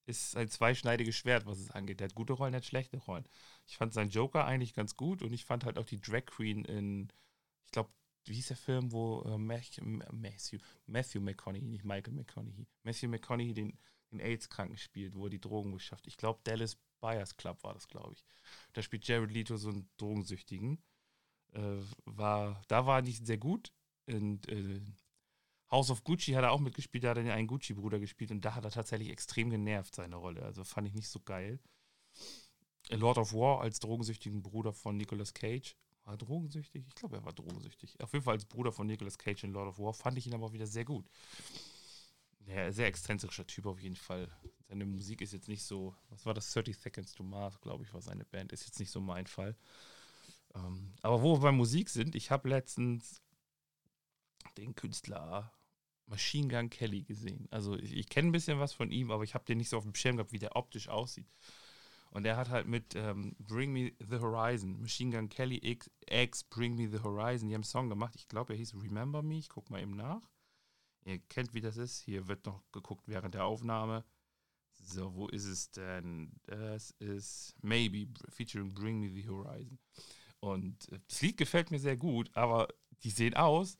ist 0.06 0.36
ein 0.36 0.50
zweischneidiges 0.50 1.16
Schwert, 1.16 1.46
was 1.46 1.60
es 1.60 1.72
angeht. 1.72 2.00
Der 2.00 2.10
hat 2.10 2.16
gute 2.16 2.34
Rollen, 2.34 2.52
der 2.52 2.62
hat 2.62 2.66
schlechte 2.66 2.98
Rollen. 2.98 3.28
Ich 3.66 3.78
fand 3.78 3.94
seinen 3.94 4.10
Joker 4.10 4.46
eigentlich 4.46 4.74
ganz 4.74 4.98
gut 4.98 5.22
und 5.22 5.34
ich 5.34 5.46
fand 5.46 5.66
halt 5.66 5.78
auch 5.78 5.86
die 5.86 6.02
Drag 6.02 6.26
Queen 6.26 6.66
in, 6.66 7.10
ich 7.66 7.72
glaube, 7.72 7.90
wie 8.26 8.36
hieß 8.36 8.48
der 8.48 8.58
Film, 8.58 8.92
wo 8.92 9.22
äh, 9.22 9.38
Matthew, 9.38 10.02
Matthew 10.86 11.22
McConaughey, 11.22 11.68
nicht 11.68 11.84
Michael 11.84 12.14
McConaughey, 12.14 12.68
Matthew 12.84 13.10
McConaughey 13.10 13.54
den, 13.54 13.78
den 14.12 14.20
AIDS-Kranken 14.20 14.78
spielt, 14.78 15.16
wo 15.16 15.26
er 15.26 15.30
die 15.30 15.42
Drogen 15.42 15.72
beschafft. 15.72 16.08
Ich 16.08 16.18
glaube, 16.18 16.40
Dallas 16.44 16.78
Buyers 17.00 17.36
Club 17.36 17.64
war 17.64 17.74
das, 17.74 17.88
glaube 17.88 18.14
ich. 18.14 18.24
Da 18.74 18.82
spielt 18.82 19.06
Jared 19.06 19.32
Leto 19.32 19.58
so 19.58 19.70
einen 19.70 19.90
Drogensüchtigen. 19.98 20.82
Äh, 21.52 21.78
war, 22.06 22.62
da 22.68 22.86
war 22.86 23.02
nicht 23.02 23.26
sehr 23.26 23.38
gut. 23.38 23.74
Und 24.08 24.48
äh, 24.50 24.82
House 25.74 25.90
of 25.90 26.04
Gucci 26.04 26.34
hat 26.34 26.44
er 26.44 26.52
auch 26.52 26.60
mitgespielt, 26.60 27.04
da 27.04 27.10
hat 27.10 27.18
er 27.18 27.34
einen 27.34 27.48
Gucci-Bruder 27.48 28.00
gespielt 28.00 28.30
und 28.30 28.46
da 28.46 28.54
hat 28.54 28.64
er 28.64 28.70
tatsächlich 28.70 29.10
extrem 29.10 29.50
genervt, 29.50 29.96
seine 29.96 30.18
Rolle. 30.18 30.44
Also 30.44 30.64
fand 30.64 30.88
ich 30.88 30.94
nicht 30.94 31.10
so 31.10 31.20
geil. 31.20 31.60
Lord 32.92 33.18
of 33.18 33.34
War 33.34 33.62
als 33.62 33.80
drogensüchtigen 33.80 34.44
Bruder 34.44 34.72
von 34.72 34.96
Nicolas 34.96 35.34
Cage. 35.34 35.76
War 36.04 36.14
er 36.14 36.18
drogensüchtig? 36.18 36.86
Ich 36.88 36.94
glaube, 36.94 37.16
er 37.16 37.26
war 37.26 37.34
drogensüchtig. 37.34 38.00
Auf 38.04 38.14
jeden 38.14 38.24
Fall 38.24 38.36
als 38.36 38.46
Bruder 38.46 38.72
von 38.72 38.86
Nicolas 38.86 39.18
Cage 39.18 39.46
in 39.46 39.52
Lord 39.52 39.70
of 39.70 39.80
War 39.80 39.94
fand 39.94 40.16
ich 40.20 40.28
ihn 40.28 40.36
aber 40.36 40.46
auch 40.46 40.54
wieder 40.54 40.68
sehr 40.68 40.86
gut. 40.86 41.10
Ja, 42.46 42.72
sehr 42.72 42.88
exzentrischer 42.88 43.48
Typ 43.48 43.66
auf 43.66 43.80
jeden 43.80 43.96
Fall. 43.96 44.30
Seine 44.68 44.86
Musik 44.86 45.22
ist 45.22 45.34
jetzt 45.34 45.48
nicht 45.48 45.64
so, 45.64 45.96
was 46.10 46.24
war 46.26 46.36
das? 46.36 46.54
30 46.54 46.78
Seconds 46.78 47.14
to 47.14 47.24
Mars, 47.24 47.60
glaube 47.62 47.84
ich, 47.84 47.94
war 47.96 48.02
seine 48.02 48.26
Band. 48.26 48.52
Ist 48.52 48.68
jetzt 48.68 48.80
nicht 48.80 48.92
so 48.92 49.02
mein 49.02 49.26
Fall. 49.26 49.56
Ähm, 50.54 50.94
aber 51.02 51.24
wo 51.24 51.38
wir 51.38 51.42
bei 51.42 51.52
Musik 51.52 51.90
sind, 51.90 52.14
ich 52.14 52.30
habe 52.30 52.50
letztens 52.50 53.24
den 54.58 54.76
Künstler 54.76 55.52
Machine 56.06 56.48
Gun 56.48 56.70
Kelly 56.70 57.04
gesehen. 57.04 57.48
Also 57.52 57.76
ich, 57.76 57.94
ich 57.94 58.10
kenne 58.10 58.30
ein 58.30 58.34
bisschen 58.34 58.60
was 58.60 58.74
von 58.74 58.92
ihm, 58.92 59.12
aber 59.12 59.24
ich 59.24 59.34
habe 59.34 59.46
den 59.46 59.58
nicht 59.58 59.70
so 59.70 59.78
auf 59.78 59.84
dem 59.84 59.96
Schirm 59.96 60.18
gehabt, 60.18 60.32
wie 60.32 60.40
der 60.40 60.56
optisch 60.56 60.90
aussieht. 60.90 61.28
Und 62.12 62.26
er 62.26 62.38
hat 62.38 62.50
halt 62.50 62.68
mit 62.68 62.94
ähm, 62.96 63.36
Bring 63.40 63.74
Me 63.74 63.92
the 64.00 64.20
Horizon, 64.20 64.80
Machine 64.80 65.16
Gun 65.16 65.30
Kelly 65.30 65.60
X, 65.64 65.90
X 66.08 66.44
Bring 66.44 66.76
Me 66.76 66.88
the 66.88 67.02
Horizon, 67.02 67.50
die 67.50 67.56
haben 67.56 67.62
einen 67.62 67.64
Song 67.64 67.90
gemacht. 67.90 68.14
Ich 68.16 68.28
glaube, 68.28 68.54
er 68.54 68.58
hieß 68.60 68.76
Remember 68.76 69.24
Me. 69.24 69.40
Ich 69.40 69.50
gucke 69.50 69.72
mal 69.72 69.82
eben 69.82 69.96
nach. 69.96 70.22
Ihr 71.06 71.20
kennt, 71.20 71.54
wie 71.56 71.62
das 71.62 71.78
ist. 71.78 72.02
Hier 72.02 72.28
wird 72.28 72.46
noch 72.46 72.62
geguckt 72.72 73.08
während 73.08 73.34
der 73.34 73.46
Aufnahme. 73.46 74.06
So, 74.84 75.16
wo 75.16 75.28
ist 75.28 75.46
es 75.46 75.72
denn? 75.72 76.32
Das 76.46 76.92
ist 77.00 77.56
Maybe 77.62 78.08
featuring 78.30 78.74
Bring 78.74 79.00
Me 79.00 79.10
the 79.10 79.28
Horizon. 79.28 79.80
Und 80.40 80.90
äh, 80.90 81.00
das 81.08 81.22
Lied 81.22 81.38
gefällt 81.38 81.72
mir 81.72 81.80
sehr 81.80 81.98
gut, 81.98 82.30
aber 82.36 82.68
die 83.04 83.10
sehen 83.10 83.34
aus, 83.34 83.78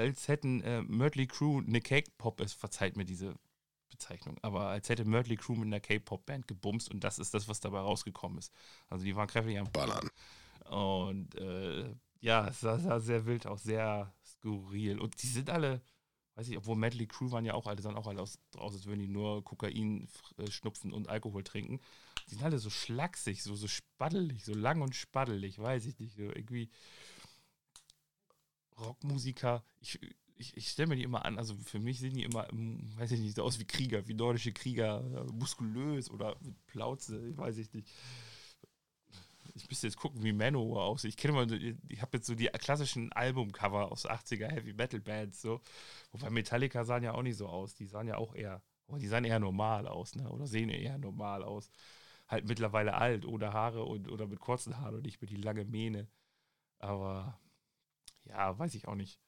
als 0.00 0.28
hätten 0.28 0.62
äh, 0.62 0.82
Mötley 0.82 1.26
Crew 1.26 1.60
eine 1.60 1.80
Cake-Pop, 1.80 2.40
es 2.40 2.52
verzeiht 2.52 2.96
mir 2.96 3.04
diese 3.04 3.34
Bezeichnung, 3.90 4.36
aber 4.42 4.68
als 4.68 4.88
hätte 4.88 5.04
Mötley 5.04 5.36
Crew 5.36 5.54
mit 5.54 5.66
einer 5.66 5.80
K-Pop-Band 5.80 6.48
gebumst 6.48 6.90
und 6.90 7.04
das 7.04 7.18
ist 7.18 7.34
das, 7.34 7.48
was 7.48 7.60
dabei 7.60 7.80
rausgekommen 7.80 8.38
ist. 8.38 8.52
Also 8.88 9.04
die 9.04 9.14
waren 9.14 9.28
kräftig 9.28 9.58
am 9.58 9.70
Ballern. 9.70 10.08
Und 10.70 11.34
äh, 11.34 11.94
ja, 12.20 12.48
es 12.48 12.60
sah, 12.60 12.78
sah, 12.78 13.00
sehr 13.00 13.26
wild 13.26 13.46
aus, 13.46 13.62
sehr 13.62 14.12
skurril. 14.24 14.98
Und 14.98 15.22
die 15.22 15.26
sind 15.26 15.50
alle, 15.50 15.82
weiß 16.36 16.48
ich, 16.48 16.56
obwohl 16.56 16.76
Medley 16.76 17.06
Crew 17.06 17.30
waren 17.30 17.44
ja 17.44 17.54
auch 17.54 17.66
alle, 17.66 17.82
sahen 17.82 17.96
auch 17.96 18.06
alle 18.06 18.22
aus, 18.22 18.38
aus 18.56 18.74
als 18.74 18.86
würden 18.86 19.00
die 19.00 19.08
nur 19.08 19.44
Kokain 19.44 20.08
äh, 20.38 20.50
schnupfen 20.50 20.92
und 20.92 21.08
Alkohol 21.08 21.42
trinken. 21.42 21.80
Die 22.28 22.34
sind 22.34 22.44
alle 22.44 22.58
so 22.58 22.70
schlaksig, 22.70 23.42
so, 23.42 23.54
so 23.54 23.66
spaddelig, 23.66 24.44
so 24.44 24.54
lang 24.54 24.82
und 24.82 24.94
spaddelig, 24.94 25.58
weiß 25.58 25.86
ich 25.86 25.98
nicht. 25.98 26.16
So 26.16 26.22
irgendwie 26.22 26.70
Rockmusiker, 28.80 29.64
ich, 29.80 29.98
ich, 30.40 30.56
ich 30.56 30.68
stelle 30.68 30.88
mir 30.88 30.96
die 30.96 31.02
immer 31.02 31.24
an, 31.24 31.38
also 31.38 31.54
für 31.56 31.78
mich 31.78 32.00
sehen 32.00 32.14
die 32.14 32.24
immer, 32.24 32.50
ähm, 32.52 32.92
weiß 32.96 33.12
ich 33.12 33.20
nicht, 33.20 33.36
so 33.36 33.42
aus 33.42 33.58
wie 33.58 33.66
Krieger, 33.66 34.06
wie 34.08 34.14
nordische 34.14 34.52
Krieger, 34.52 35.04
äh, 35.04 35.32
muskulös 35.32 36.10
oder 36.10 36.36
mit 36.40 36.66
Plauze, 36.66 37.36
weiß 37.36 37.58
ich 37.58 37.72
nicht. 37.72 37.88
Ich 39.54 39.68
müsste 39.68 39.88
jetzt 39.88 39.96
gucken, 39.96 40.22
wie 40.22 40.32
Manowar 40.32 40.84
aussieht. 40.84 41.10
Ich 41.10 41.16
kenne 41.16 41.34
mal, 41.34 41.52
ich 41.52 42.00
habe 42.00 42.16
jetzt 42.16 42.26
so 42.26 42.34
die 42.34 42.46
klassischen 42.46 43.12
Albumcover 43.12 43.92
aus 43.92 44.06
80er 44.08 44.48
Heavy 44.48 44.72
Metal 44.72 45.00
Bands, 45.00 45.42
so. 45.42 45.60
Wobei 46.12 46.30
Metallica 46.30 46.84
sahen 46.84 47.02
ja 47.02 47.12
auch 47.12 47.22
nicht 47.22 47.36
so 47.36 47.48
aus. 47.48 47.74
Die 47.74 47.86
sahen 47.86 48.06
ja 48.06 48.16
auch 48.16 48.34
eher, 48.34 48.62
die 48.96 49.08
sahen 49.08 49.24
eher 49.24 49.40
normal 49.40 49.88
aus, 49.88 50.14
ne? 50.14 50.28
Oder 50.30 50.46
sehen 50.46 50.70
eher 50.70 50.98
normal 50.98 51.42
aus. 51.42 51.70
Halt 52.28 52.46
mittlerweile 52.48 52.94
alt, 52.94 53.26
ohne 53.26 53.52
Haare 53.52 53.84
und 53.84 54.08
oder 54.10 54.26
mit 54.28 54.38
kurzen 54.40 54.78
Haaren 54.78 54.94
und 54.94 55.04
nicht 55.04 55.20
mit 55.20 55.30
die 55.30 55.36
lange 55.36 55.64
Mähne. 55.64 56.08
Aber 56.78 57.38
ja, 58.30 58.58
weiß 58.58 58.74
ich 58.74 58.88
auch 58.88 58.94
nicht. 58.94 59.20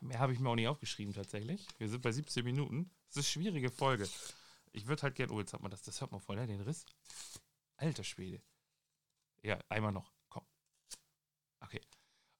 Mehr 0.00 0.18
habe 0.18 0.32
ich 0.32 0.40
mir 0.40 0.48
auch 0.48 0.56
nicht 0.56 0.68
aufgeschrieben 0.68 1.14
tatsächlich. 1.14 1.66
Wir 1.78 1.88
sind 1.88 2.02
bei 2.02 2.12
17 2.12 2.44
Minuten. 2.44 2.90
Das 3.08 3.16
ist 3.16 3.36
eine 3.36 3.44
schwierige 3.44 3.70
Folge. 3.70 4.08
Ich 4.72 4.86
würde 4.86 5.02
halt 5.02 5.14
gerne, 5.14 5.32
oh, 5.32 5.40
jetzt 5.40 5.52
hat 5.52 5.62
man 5.62 5.70
das, 5.70 5.82
das 5.82 6.00
hört 6.00 6.12
man 6.12 6.20
voll, 6.20 6.36
ne? 6.36 6.46
Den 6.46 6.60
Riss. 6.60 6.84
Alter 7.76 8.04
Schwede. 8.04 8.42
Ja, 9.42 9.58
einmal 9.68 9.92
noch. 9.92 10.12
Komm. 10.28 10.44
Okay. 11.60 11.80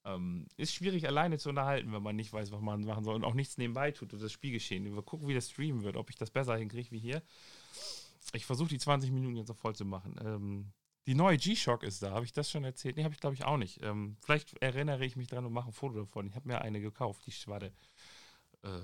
Ähm, 0.04 0.46
ist 0.56 0.74
schwierig 0.74 1.06
alleine 1.06 1.38
zu 1.38 1.48
unterhalten, 1.48 1.92
wenn 1.92 2.02
man 2.02 2.16
nicht 2.16 2.32
weiß, 2.32 2.50
was 2.50 2.60
man 2.60 2.84
machen 2.84 3.04
soll 3.04 3.14
und 3.14 3.24
auch 3.24 3.34
nichts 3.34 3.58
nebenbei 3.58 3.90
tut 3.90 4.12
und 4.12 4.22
das 4.22 4.32
Spielgeschehen. 4.32 4.84
Wir 4.84 5.02
gucken, 5.02 5.28
wie 5.28 5.34
das 5.34 5.50
streamen 5.50 5.82
wird, 5.82 5.96
ob 5.96 6.10
ich 6.10 6.16
das 6.16 6.30
besser 6.30 6.56
hinkriege 6.56 6.90
wie 6.90 6.98
hier. 6.98 7.22
Ich 8.32 8.46
versuche 8.46 8.68
die 8.68 8.78
20 8.78 9.10
Minuten 9.12 9.36
jetzt 9.36 9.48
noch 9.48 9.56
voll 9.56 9.74
zu 9.74 9.84
machen. 9.84 10.16
Ähm, 10.24 10.72
die 11.06 11.14
neue 11.14 11.36
G-Shock 11.36 11.82
ist 11.84 12.02
da. 12.02 12.10
Habe 12.10 12.24
ich 12.24 12.32
das 12.32 12.50
schon 12.50 12.64
erzählt? 12.64 12.96
Nee, 12.96 13.04
habe 13.04 13.14
ich 13.14 13.20
glaube 13.20 13.34
ich 13.34 13.44
auch 13.44 13.56
nicht. 13.56 13.82
Ähm, 13.82 14.16
vielleicht 14.20 14.54
erinnere 14.58 15.04
ich 15.04 15.16
mich 15.16 15.28
dran 15.28 15.46
und 15.46 15.52
mache 15.52 15.68
ein 15.68 15.72
Foto 15.72 16.00
davon. 16.00 16.26
Ich 16.26 16.34
habe 16.34 16.48
mir 16.48 16.60
eine 16.60 16.80
gekauft, 16.80 17.24
die 17.26 17.32
Schwadde. 17.32 17.72
Äh, 18.62 18.80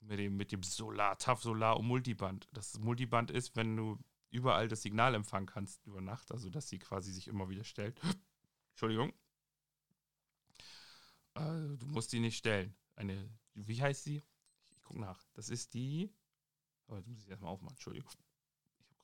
mit 0.00 0.18
dem, 0.18 0.36
mit 0.36 0.52
dem 0.52 0.62
Solar, 0.62 1.18
TAF 1.18 1.42
Solar 1.42 1.76
und 1.76 1.86
Multiband. 1.86 2.48
Das 2.52 2.78
Multiband 2.78 3.30
ist, 3.30 3.56
wenn 3.56 3.76
du 3.76 3.98
überall 4.30 4.68
das 4.68 4.82
Signal 4.82 5.14
empfangen 5.14 5.46
kannst 5.46 5.84
über 5.86 6.00
Nacht, 6.00 6.30
also 6.32 6.50
dass 6.50 6.68
sie 6.68 6.78
quasi 6.78 7.12
sich 7.12 7.28
immer 7.28 7.48
wieder 7.48 7.64
stellt. 7.64 8.00
Entschuldigung. 8.70 9.12
Äh, 11.34 11.76
du 11.76 11.86
musst 11.86 12.12
die 12.12 12.20
nicht 12.20 12.36
stellen. 12.36 12.74
Eine, 12.94 13.28
wie 13.54 13.82
heißt 13.82 14.04
sie? 14.04 14.22
Ich, 14.70 14.76
ich 14.76 14.82
gucke 14.82 15.00
nach. 15.00 15.26
Das 15.34 15.48
ist 15.48 15.74
die. 15.74 16.12
Oh, 16.86 16.96
jetzt 16.96 17.08
muss 17.08 17.20
ich 17.20 17.28
erstmal 17.28 17.50
aufmachen, 17.50 17.74
Entschuldigung. 17.74 18.12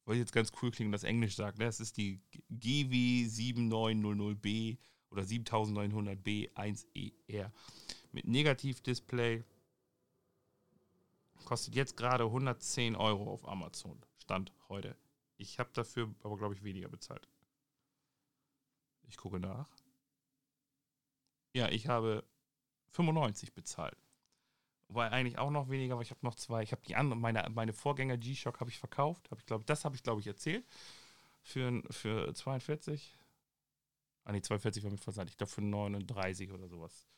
Weil 0.04 0.16
jetzt 0.16 0.32
ganz 0.32 0.50
cool 0.60 0.70
klingen, 0.70 0.92
das 0.92 1.04
Englisch 1.04 1.36
sagt. 1.36 1.58
Ne? 1.58 1.66
Das 1.66 1.80
ist 1.80 1.96
die 1.96 2.20
GW7900B 2.50 4.76
oder 5.10 5.22
7900B1ER 5.22 7.12
e 7.28 7.46
mit 8.10 8.26
Negativdisplay. 8.26 9.44
Kostet 11.44 11.74
jetzt 11.74 11.96
gerade 11.96 12.24
110 12.24 12.96
Euro 12.96 13.32
auf 13.32 13.48
Amazon. 13.48 13.98
Stand 14.18 14.52
heute. 14.68 14.96
Ich 15.36 15.58
habe 15.58 15.70
dafür 15.72 16.14
aber, 16.22 16.36
glaube 16.36 16.54
ich, 16.54 16.62
weniger 16.62 16.88
bezahlt. 16.88 17.26
Ich 19.08 19.16
gucke 19.16 19.40
nach. 19.40 19.68
Ja, 21.54 21.68
ich 21.68 21.86
habe 21.86 22.24
95 22.92 23.52
bezahlt. 23.52 23.96
War 24.88 25.10
eigentlich 25.10 25.38
auch 25.38 25.50
noch 25.50 25.70
weniger, 25.70 25.94
aber 25.94 26.02
ich 26.02 26.10
habe 26.10 26.20
noch 26.22 26.34
zwei. 26.34 26.62
Ich 26.62 26.72
habe 26.72 26.82
die 26.86 26.96
andere, 26.96 27.18
meine, 27.18 27.48
meine 27.50 27.72
Vorgänger 27.72 28.18
G-Shock 28.18 28.60
habe 28.60 28.70
ich 28.70 28.78
verkauft. 28.78 29.30
Hab 29.30 29.38
ich 29.38 29.46
glaub, 29.46 29.66
das 29.66 29.84
habe 29.84 29.96
ich, 29.96 30.02
glaube 30.02 30.20
ich, 30.20 30.26
erzählt. 30.26 30.66
Für, 31.42 31.82
für 31.90 32.34
42. 32.34 33.16
Ah, 34.24 34.32
nee, 34.32 34.40
42 34.40 34.84
war 34.84 34.90
mit 34.90 35.00
Versand. 35.00 35.30
Ich 35.30 35.36
glaube 35.36 35.50
für 35.50 35.62
39 35.62 36.52
oder 36.52 36.68
sowas. 36.68 37.08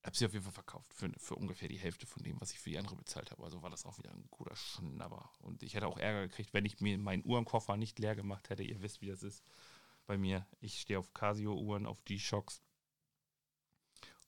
Ich 0.00 0.06
habe 0.06 0.16
sie 0.16 0.26
auf 0.26 0.32
jeden 0.32 0.44
Fall 0.44 0.52
verkauft. 0.52 0.94
Für, 0.94 1.10
für 1.18 1.34
ungefähr 1.34 1.68
die 1.68 1.78
Hälfte 1.78 2.06
von 2.06 2.22
dem, 2.22 2.40
was 2.40 2.52
ich 2.52 2.60
für 2.60 2.70
die 2.70 2.78
andere 2.78 2.96
bezahlt 2.96 3.30
habe. 3.32 3.42
Also 3.42 3.62
war 3.62 3.70
das 3.70 3.84
auch 3.84 3.98
wieder 3.98 4.12
ein 4.12 4.26
guter 4.30 4.54
Schnabber. 4.54 5.30
Und 5.40 5.62
ich 5.62 5.74
hätte 5.74 5.88
auch 5.88 5.98
Ärger 5.98 6.28
gekriegt, 6.28 6.54
wenn 6.54 6.64
ich 6.64 6.80
mir 6.80 6.96
meinen 6.96 7.24
Uhrenkoffer 7.24 7.76
nicht 7.76 7.98
leer 7.98 8.14
gemacht 8.14 8.48
hätte. 8.50 8.62
Ihr 8.62 8.80
wisst, 8.82 9.00
wie 9.00 9.08
das 9.08 9.22
ist 9.24 9.44
bei 10.06 10.16
mir. 10.16 10.46
Ich 10.60 10.80
stehe 10.80 10.98
auf 10.98 11.12
Casio-Uhren, 11.12 11.86
auf 11.86 12.04
G-Shocks 12.04 12.62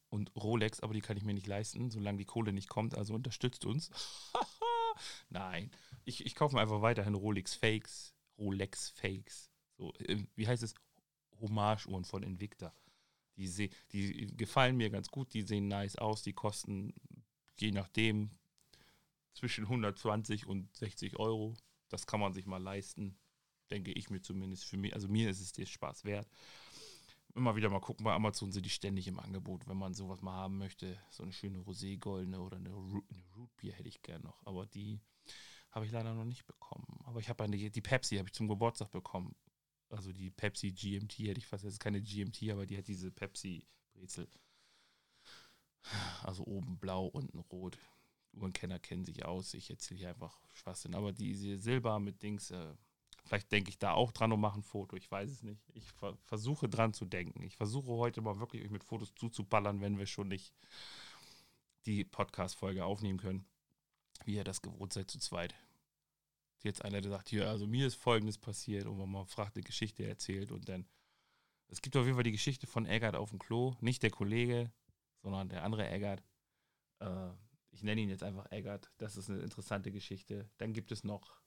und 0.08 0.34
Rolex, 0.36 0.80
aber 0.80 0.94
die 0.94 1.00
kann 1.00 1.16
ich 1.16 1.24
mir 1.24 1.34
nicht 1.34 1.46
leisten, 1.46 1.90
solange 1.90 2.18
die 2.18 2.24
Kohle 2.24 2.52
nicht 2.52 2.68
kommt. 2.68 2.96
Also 2.96 3.14
unterstützt 3.14 3.64
uns. 3.64 3.90
Nein, 5.28 5.70
ich, 6.04 6.24
ich 6.24 6.34
kaufe 6.34 6.54
mir 6.54 6.62
einfach 6.62 6.82
weiterhin 6.82 7.14
Rolex 7.14 7.54
Fakes, 7.54 8.14
Rolex 8.38 8.90
Fakes. 8.90 9.50
So, 9.76 9.92
äh, 9.94 10.24
wie 10.34 10.48
heißt 10.48 10.62
es? 10.62 10.74
Hommage-Uhren 11.40 12.04
von 12.04 12.22
Invicta. 12.22 12.74
Die, 13.36 13.70
die 13.92 14.26
gefallen 14.36 14.76
mir 14.76 14.90
ganz 14.90 15.08
gut, 15.08 15.32
die 15.32 15.42
sehen 15.42 15.68
nice 15.68 15.96
aus, 15.96 16.22
die 16.22 16.32
kosten 16.32 16.92
je 17.60 17.72
nachdem 17.72 18.30
zwischen 19.34 19.64
120 19.64 20.46
und 20.46 20.74
60 20.76 21.18
Euro. 21.18 21.56
Das 21.88 22.06
kann 22.06 22.20
man 22.20 22.32
sich 22.32 22.46
mal 22.46 22.62
leisten, 22.62 23.18
denke 23.70 23.92
ich 23.92 24.10
mir 24.10 24.20
zumindest. 24.20 24.64
Für 24.64 24.76
mich, 24.76 24.94
also 24.94 25.08
mir 25.08 25.30
ist 25.30 25.40
es 25.40 25.52
der 25.52 25.66
Spaß 25.66 26.04
wert. 26.04 26.28
Immer 27.38 27.54
wieder 27.54 27.70
mal 27.70 27.78
gucken, 27.78 28.02
bei 28.02 28.12
Amazon 28.12 28.50
sind 28.50 28.66
die 28.66 28.70
ständig 28.70 29.06
im 29.06 29.20
Angebot, 29.20 29.68
wenn 29.68 29.76
man 29.76 29.94
sowas 29.94 30.22
mal 30.22 30.32
haben 30.32 30.58
möchte. 30.58 30.98
So 31.08 31.22
eine 31.22 31.32
schöne 31.32 31.60
Rosé-Goldene 31.60 32.40
oder 32.40 32.56
eine, 32.56 32.70
Root, 32.70 33.04
eine 33.12 33.22
Rootbier 33.36 33.74
hätte 33.74 33.88
ich 33.88 34.02
gern 34.02 34.22
noch. 34.22 34.44
Aber 34.44 34.66
die 34.66 35.00
habe 35.70 35.86
ich 35.86 35.92
leider 35.92 36.14
noch 36.14 36.24
nicht 36.24 36.46
bekommen. 36.46 37.00
Aber 37.04 37.20
ich 37.20 37.28
habe 37.28 37.44
eine, 37.44 37.56
die 37.56 37.80
Pepsi 37.80 38.16
habe 38.16 38.26
ich 38.26 38.34
zum 38.34 38.48
Geburtstag 38.48 38.90
bekommen. 38.90 39.36
Also 39.88 40.12
die 40.12 40.32
Pepsi 40.32 40.72
GMT 40.72 41.16
hätte 41.20 41.38
ich 41.38 41.46
fast, 41.46 41.62
das 41.62 41.74
ist 41.74 41.78
keine 41.78 42.02
GMT, 42.02 42.50
aber 42.50 42.66
die 42.66 42.76
hat 42.76 42.88
diese 42.88 43.12
Pepsi-Brezel. 43.12 44.28
Also 46.24 46.44
oben 46.44 46.76
blau, 46.80 47.06
unten 47.06 47.38
rot. 47.38 47.78
Uhrenkenner 48.32 48.80
kennen 48.80 49.04
sich 49.04 49.24
aus. 49.24 49.54
Ich 49.54 49.70
erzähle 49.70 49.98
hier 49.98 50.08
einfach 50.08 50.40
Schwachsinn. 50.50 50.96
Aber 50.96 51.12
diese 51.12 51.56
Silber 51.56 52.00
mit 52.00 52.20
Dings, 52.20 52.50
äh, 52.50 52.74
vielleicht 53.28 53.52
denke 53.52 53.70
ich 53.70 53.78
da 53.78 53.92
auch 53.92 54.10
dran 54.10 54.32
und 54.32 54.40
mache 54.40 54.58
ein 54.58 54.62
Foto. 54.62 54.96
Ich 54.96 55.10
weiß 55.10 55.30
es 55.30 55.42
nicht. 55.42 55.62
Ich 55.74 55.92
ver 55.92 56.16
versuche 56.24 56.68
dran 56.68 56.94
zu 56.94 57.04
denken. 57.04 57.42
Ich 57.42 57.56
versuche 57.56 57.88
heute 57.88 58.22
mal 58.22 58.40
wirklich 58.40 58.64
euch 58.64 58.70
mit 58.70 58.84
Fotos 58.84 59.14
zuzuballern, 59.14 59.80
wenn 59.80 59.98
wir 59.98 60.06
schon 60.06 60.28
nicht 60.28 60.54
die 61.84 62.04
Podcast-Folge 62.04 62.84
aufnehmen 62.84 63.18
können. 63.18 63.46
Wie 64.24 64.36
ihr 64.36 64.44
das 64.44 64.62
gewohnt 64.62 64.92
seid 64.92 65.10
zu 65.10 65.18
zweit. 65.18 65.54
Jetzt 66.62 66.84
einer, 66.84 67.00
der 67.00 67.10
sagt, 67.10 67.28
hier, 67.28 67.48
also 67.48 67.66
mir 67.66 67.86
ist 67.86 67.96
Folgendes 67.96 68.38
passiert 68.38 68.86
und 68.86 68.98
man 69.10 69.26
fragt, 69.26 69.56
eine 69.56 69.62
Geschichte 69.62 70.04
erzählt 70.06 70.50
und 70.50 70.68
dann. 70.68 70.88
Es 71.68 71.82
gibt 71.82 71.96
auf 71.96 72.04
jeden 72.06 72.16
Fall 72.16 72.24
die 72.24 72.32
Geschichte 72.32 72.66
von 72.66 72.86
Eggert 72.86 73.14
auf 73.14 73.28
dem 73.28 73.38
Klo. 73.38 73.74
Nicht 73.80 74.02
der 74.02 74.10
Kollege, 74.10 74.72
sondern 75.22 75.50
der 75.50 75.64
andere 75.64 75.86
Eggert. 75.86 76.24
Äh, 77.00 77.30
ich 77.70 77.82
nenne 77.82 78.00
ihn 78.00 78.08
jetzt 78.08 78.22
einfach 78.22 78.50
Eggert. 78.50 78.90
Das 78.96 79.16
ist 79.16 79.28
eine 79.28 79.40
interessante 79.40 79.92
Geschichte. 79.92 80.48
Dann 80.56 80.72
gibt 80.72 80.90
es 80.92 81.04
noch 81.04 81.42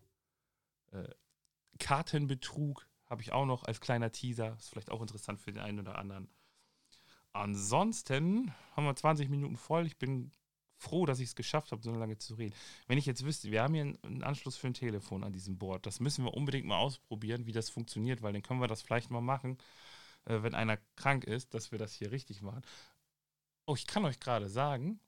äh, 0.91 1.09
Kartenbetrug, 1.79 2.87
habe 3.05 3.21
ich 3.21 3.31
auch 3.31 3.45
noch 3.45 3.63
als 3.63 3.81
kleiner 3.81 4.11
Teaser. 4.11 4.55
Ist 4.57 4.69
vielleicht 4.69 4.91
auch 4.91 5.01
interessant 5.01 5.39
für 5.39 5.51
den 5.51 5.61
einen 5.61 5.79
oder 5.79 5.97
anderen. 5.97 6.29
Ansonsten 7.33 8.53
haben 8.73 8.85
wir 8.85 8.95
20 8.95 9.29
Minuten 9.29 9.57
voll. 9.57 9.85
Ich 9.85 9.97
bin 9.97 10.31
froh, 10.77 11.05
dass 11.05 11.19
ich 11.19 11.29
es 11.29 11.35
geschafft 11.35 11.71
habe, 11.71 11.83
so 11.83 11.93
lange 11.93 12.17
zu 12.17 12.35
reden. 12.35 12.55
Wenn 12.87 12.97
ich 12.97 13.05
jetzt 13.05 13.23
wüsste, 13.23 13.51
wir 13.51 13.61
haben 13.61 13.73
hier 13.73 13.95
einen 14.03 14.23
Anschluss 14.23 14.57
für 14.57 14.67
ein 14.67 14.73
Telefon 14.73 15.23
an 15.23 15.31
diesem 15.31 15.57
Board. 15.57 15.85
Das 15.85 15.99
müssen 15.99 16.25
wir 16.25 16.33
unbedingt 16.33 16.65
mal 16.65 16.79
ausprobieren, 16.79 17.45
wie 17.45 17.51
das 17.51 17.69
funktioniert, 17.69 18.21
weil 18.21 18.33
dann 18.33 18.41
können 18.41 18.61
wir 18.61 18.67
das 18.67 18.81
vielleicht 18.81 19.11
mal 19.11 19.21
machen, 19.21 19.57
äh, 20.25 20.41
wenn 20.41 20.55
einer 20.55 20.77
krank 20.95 21.23
ist, 21.23 21.53
dass 21.53 21.71
wir 21.71 21.79
das 21.79 21.93
hier 21.93 22.11
richtig 22.11 22.41
machen. 22.41 22.63
Oh, 23.67 23.75
ich 23.75 23.87
kann 23.87 24.05
euch 24.05 24.19
gerade 24.19 24.49
sagen, 24.49 24.99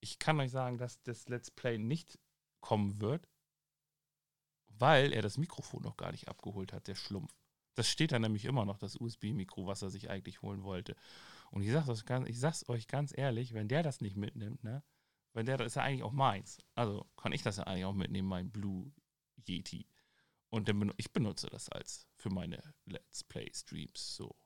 ich 0.00 0.18
kann 0.18 0.38
euch 0.38 0.50
sagen, 0.50 0.78
dass 0.78 1.02
das 1.02 1.28
Let's 1.28 1.50
Play 1.50 1.78
nicht 1.78 2.18
kommen 2.60 3.00
wird, 3.00 3.26
weil 4.80 5.12
er 5.12 5.22
das 5.22 5.38
Mikrofon 5.38 5.82
noch 5.82 5.96
gar 5.96 6.10
nicht 6.12 6.28
abgeholt 6.28 6.72
hat, 6.72 6.88
der 6.88 6.94
Schlumpf. 6.94 7.32
Das 7.74 7.88
steht 7.88 8.12
da 8.12 8.18
nämlich 8.18 8.44
immer 8.44 8.64
noch, 8.64 8.78
das 8.78 8.96
USB-Mikro, 8.96 9.66
was 9.66 9.82
er 9.82 9.90
sich 9.90 10.10
eigentlich 10.10 10.42
holen 10.42 10.64
wollte. 10.64 10.96
Und 11.50 11.62
ich 11.62 11.70
sag's, 11.70 12.04
ganz, 12.04 12.28
ich 12.28 12.38
sag's 12.38 12.68
euch 12.68 12.88
ganz 12.88 13.16
ehrlich, 13.16 13.54
wenn 13.54 13.68
der 13.68 13.82
das 13.82 14.00
nicht 14.00 14.16
mitnimmt, 14.16 14.64
ne, 14.64 14.82
wenn 15.32 15.46
der, 15.46 15.56
das 15.56 15.68
ist 15.68 15.74
ja 15.76 15.82
eigentlich 15.82 16.02
auch 16.02 16.12
meins. 16.12 16.58
Also 16.74 17.06
kann 17.16 17.32
ich 17.32 17.42
das 17.42 17.58
ja 17.58 17.64
eigentlich 17.64 17.84
auch 17.84 17.94
mitnehmen, 17.94 18.28
mein 18.28 18.50
Blue 18.50 18.92
Yeti. 19.46 19.86
Und 20.48 20.68
dann, 20.68 20.92
ich 20.96 21.12
benutze 21.12 21.48
das 21.48 21.68
als 21.68 22.08
für 22.16 22.30
meine 22.30 22.60
Let's 22.84 23.22
Play 23.22 23.50
Streams. 23.54 24.16
So. 24.16 24.36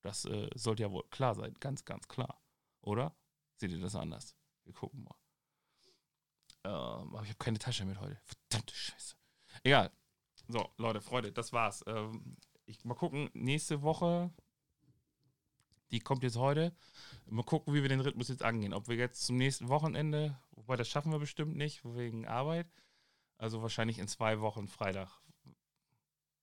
Das 0.00 0.24
äh, 0.24 0.48
sollte 0.54 0.82
ja 0.82 0.90
wohl 0.90 1.04
klar 1.10 1.34
sein, 1.34 1.54
ganz, 1.60 1.84
ganz 1.84 2.08
klar. 2.08 2.42
Oder? 2.80 3.14
Seht 3.56 3.70
ihr 3.70 3.80
das 3.80 3.94
anders? 3.94 4.34
Wir 4.64 4.72
gucken 4.72 5.04
mal. 5.04 5.16
Ähm, 6.64 7.14
aber 7.14 7.22
ich 7.22 7.28
habe 7.28 7.38
keine 7.38 7.58
Tasche 7.58 7.84
mit 7.84 8.00
heute. 8.00 8.18
Verdammte 8.24 8.74
Scheiße. 8.74 9.16
Egal. 9.64 9.90
So, 10.46 10.68
Leute, 10.76 11.00
Freunde, 11.00 11.32
das 11.32 11.52
war's. 11.54 11.82
Ähm, 11.86 12.36
ich 12.66 12.84
mal 12.84 12.94
gucken, 12.94 13.30
nächste 13.32 13.80
Woche, 13.80 14.30
die 15.90 16.00
kommt 16.00 16.22
jetzt 16.22 16.36
heute. 16.36 16.76
Mal 17.26 17.44
gucken, 17.44 17.72
wie 17.72 17.80
wir 17.80 17.88
den 17.88 18.00
Rhythmus 18.00 18.28
jetzt 18.28 18.42
angehen. 18.42 18.74
Ob 18.74 18.88
wir 18.88 18.96
jetzt 18.96 19.24
zum 19.24 19.36
nächsten 19.38 19.68
Wochenende, 19.68 20.38
wobei 20.50 20.76
das 20.76 20.88
schaffen 20.88 21.12
wir 21.12 21.18
bestimmt 21.18 21.56
nicht, 21.56 21.80
wegen 21.82 22.26
Arbeit. 22.26 22.66
Also 23.38 23.62
wahrscheinlich 23.62 23.98
in 23.98 24.06
zwei 24.06 24.40
Wochen 24.40 24.68
Freitag. 24.68 25.08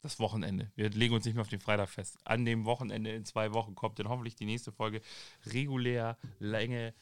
Das 0.02 0.20
Wochenende. 0.20 0.72
Wir 0.76 0.90
legen 0.90 1.14
uns 1.14 1.26
nicht 1.26 1.36
mehr 1.36 1.44
auf 1.44 1.48
den 1.48 1.60
Freitag 1.60 1.90
fest. 1.90 2.18
An 2.24 2.44
dem 2.44 2.66
Wochenende 2.66 3.12
in 3.12 3.24
zwei 3.24 3.54
Wochen 3.54 3.76
kommt 3.76 4.00
dann 4.00 4.10
hoffentlich 4.10 4.36
die 4.36 4.48
nächste 4.48 4.72
Folge 4.72 5.02
regulär, 5.46 6.18
Länge 6.40 6.96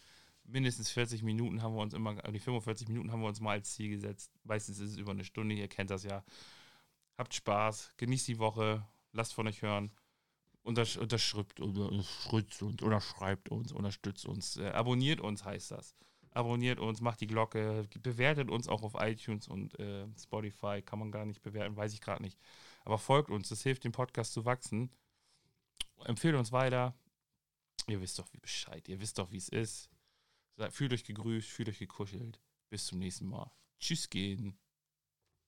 mindestens 0.52 0.90
40 0.92 1.24
Minuten 1.24 1.62
haben 1.62 1.76
wir 1.76 1.82
uns 1.82 1.94
immer, 1.94 2.16
die 2.16 2.40
45 2.40 2.88
Minuten 2.88 3.12
haben 3.12 3.22
wir 3.22 3.28
uns 3.28 3.40
mal 3.40 3.52
als 3.52 3.74
Ziel 3.74 3.90
gesetzt. 3.90 4.32
Meistens 4.44 4.80
ist 4.80 4.92
es 4.92 4.98
über 4.98 5.12
eine 5.12 5.24
Stunde, 5.24 5.56
ihr 5.56 5.68
kennt 5.68 5.90
das 5.90 6.04
ja. 6.04 6.24
Habt 7.18 7.34
Spaß, 7.34 7.94
genießt 7.98 8.28
die 8.28 8.40
Woche, 8.40 8.86
lasst 9.12 9.34
von 9.34 9.48
euch 9.48 9.62
hören. 9.62 9.92
Untersch 10.62 10.98
unterschreibt, 10.98 11.60
unterstützt 11.60 12.62
uns, 12.62 12.82
unterschreibt 12.82 13.50
uns, 13.50 13.72
unterstützt 13.72 14.26
uns. 14.26 14.58
Äh, 14.58 14.70
abonniert 14.70 15.22
uns 15.22 15.46
heißt 15.46 15.72
das. 15.72 15.96
Abonniert 16.32 16.80
uns, 16.80 17.02
macht 17.02 17.22
die 17.22 17.28
Glocke, 17.28 17.88
bewertet 18.02 18.52
uns 18.52 18.68
auch 18.68 18.84
auf 18.84 18.94
iTunes 19.00 19.48
und 19.48 19.78
äh, 19.80 20.06
Spotify. 20.22 20.82
Kann 20.82 21.00
man 21.00 21.12
gar 21.12 21.26
nicht 21.26 21.42
bewerten, 21.42 21.76
weiß 21.76 21.94
ich 21.94 22.02
gerade 22.02 22.22
nicht. 22.22 22.38
Aber 22.86 22.98
folgt 22.98 23.32
uns, 23.32 23.50
das 23.50 23.64
hilft 23.64 23.84
dem 23.84 23.92
Podcast 23.92 24.34
zu 24.34 24.46
wachsen. 24.46 24.92
Empfehlt 26.06 26.36
uns 26.36 26.52
weiter. 26.52 26.94
Ihr 27.88 28.00
wisst 28.02 28.20
doch, 28.20 28.32
wie 28.34 28.40
Bescheid. 28.40 28.88
Ihr 28.88 29.00
wisst 29.00 29.18
doch, 29.18 29.32
wie 29.32 29.38
es 29.38 29.50
ist. 29.50 29.90
Fühlt 30.72 30.93
euch 30.93 31.04
gegrüßt, 31.04 31.48
fühlt 31.48 31.69
euch 31.69 31.80
gekuschelt. 31.80 32.39
Bis 32.69 32.86
zum 32.86 33.00
nächsten 33.00 33.28
Mal. 33.28 33.52
Tschüss 33.80 34.10
gehen. 34.10 34.60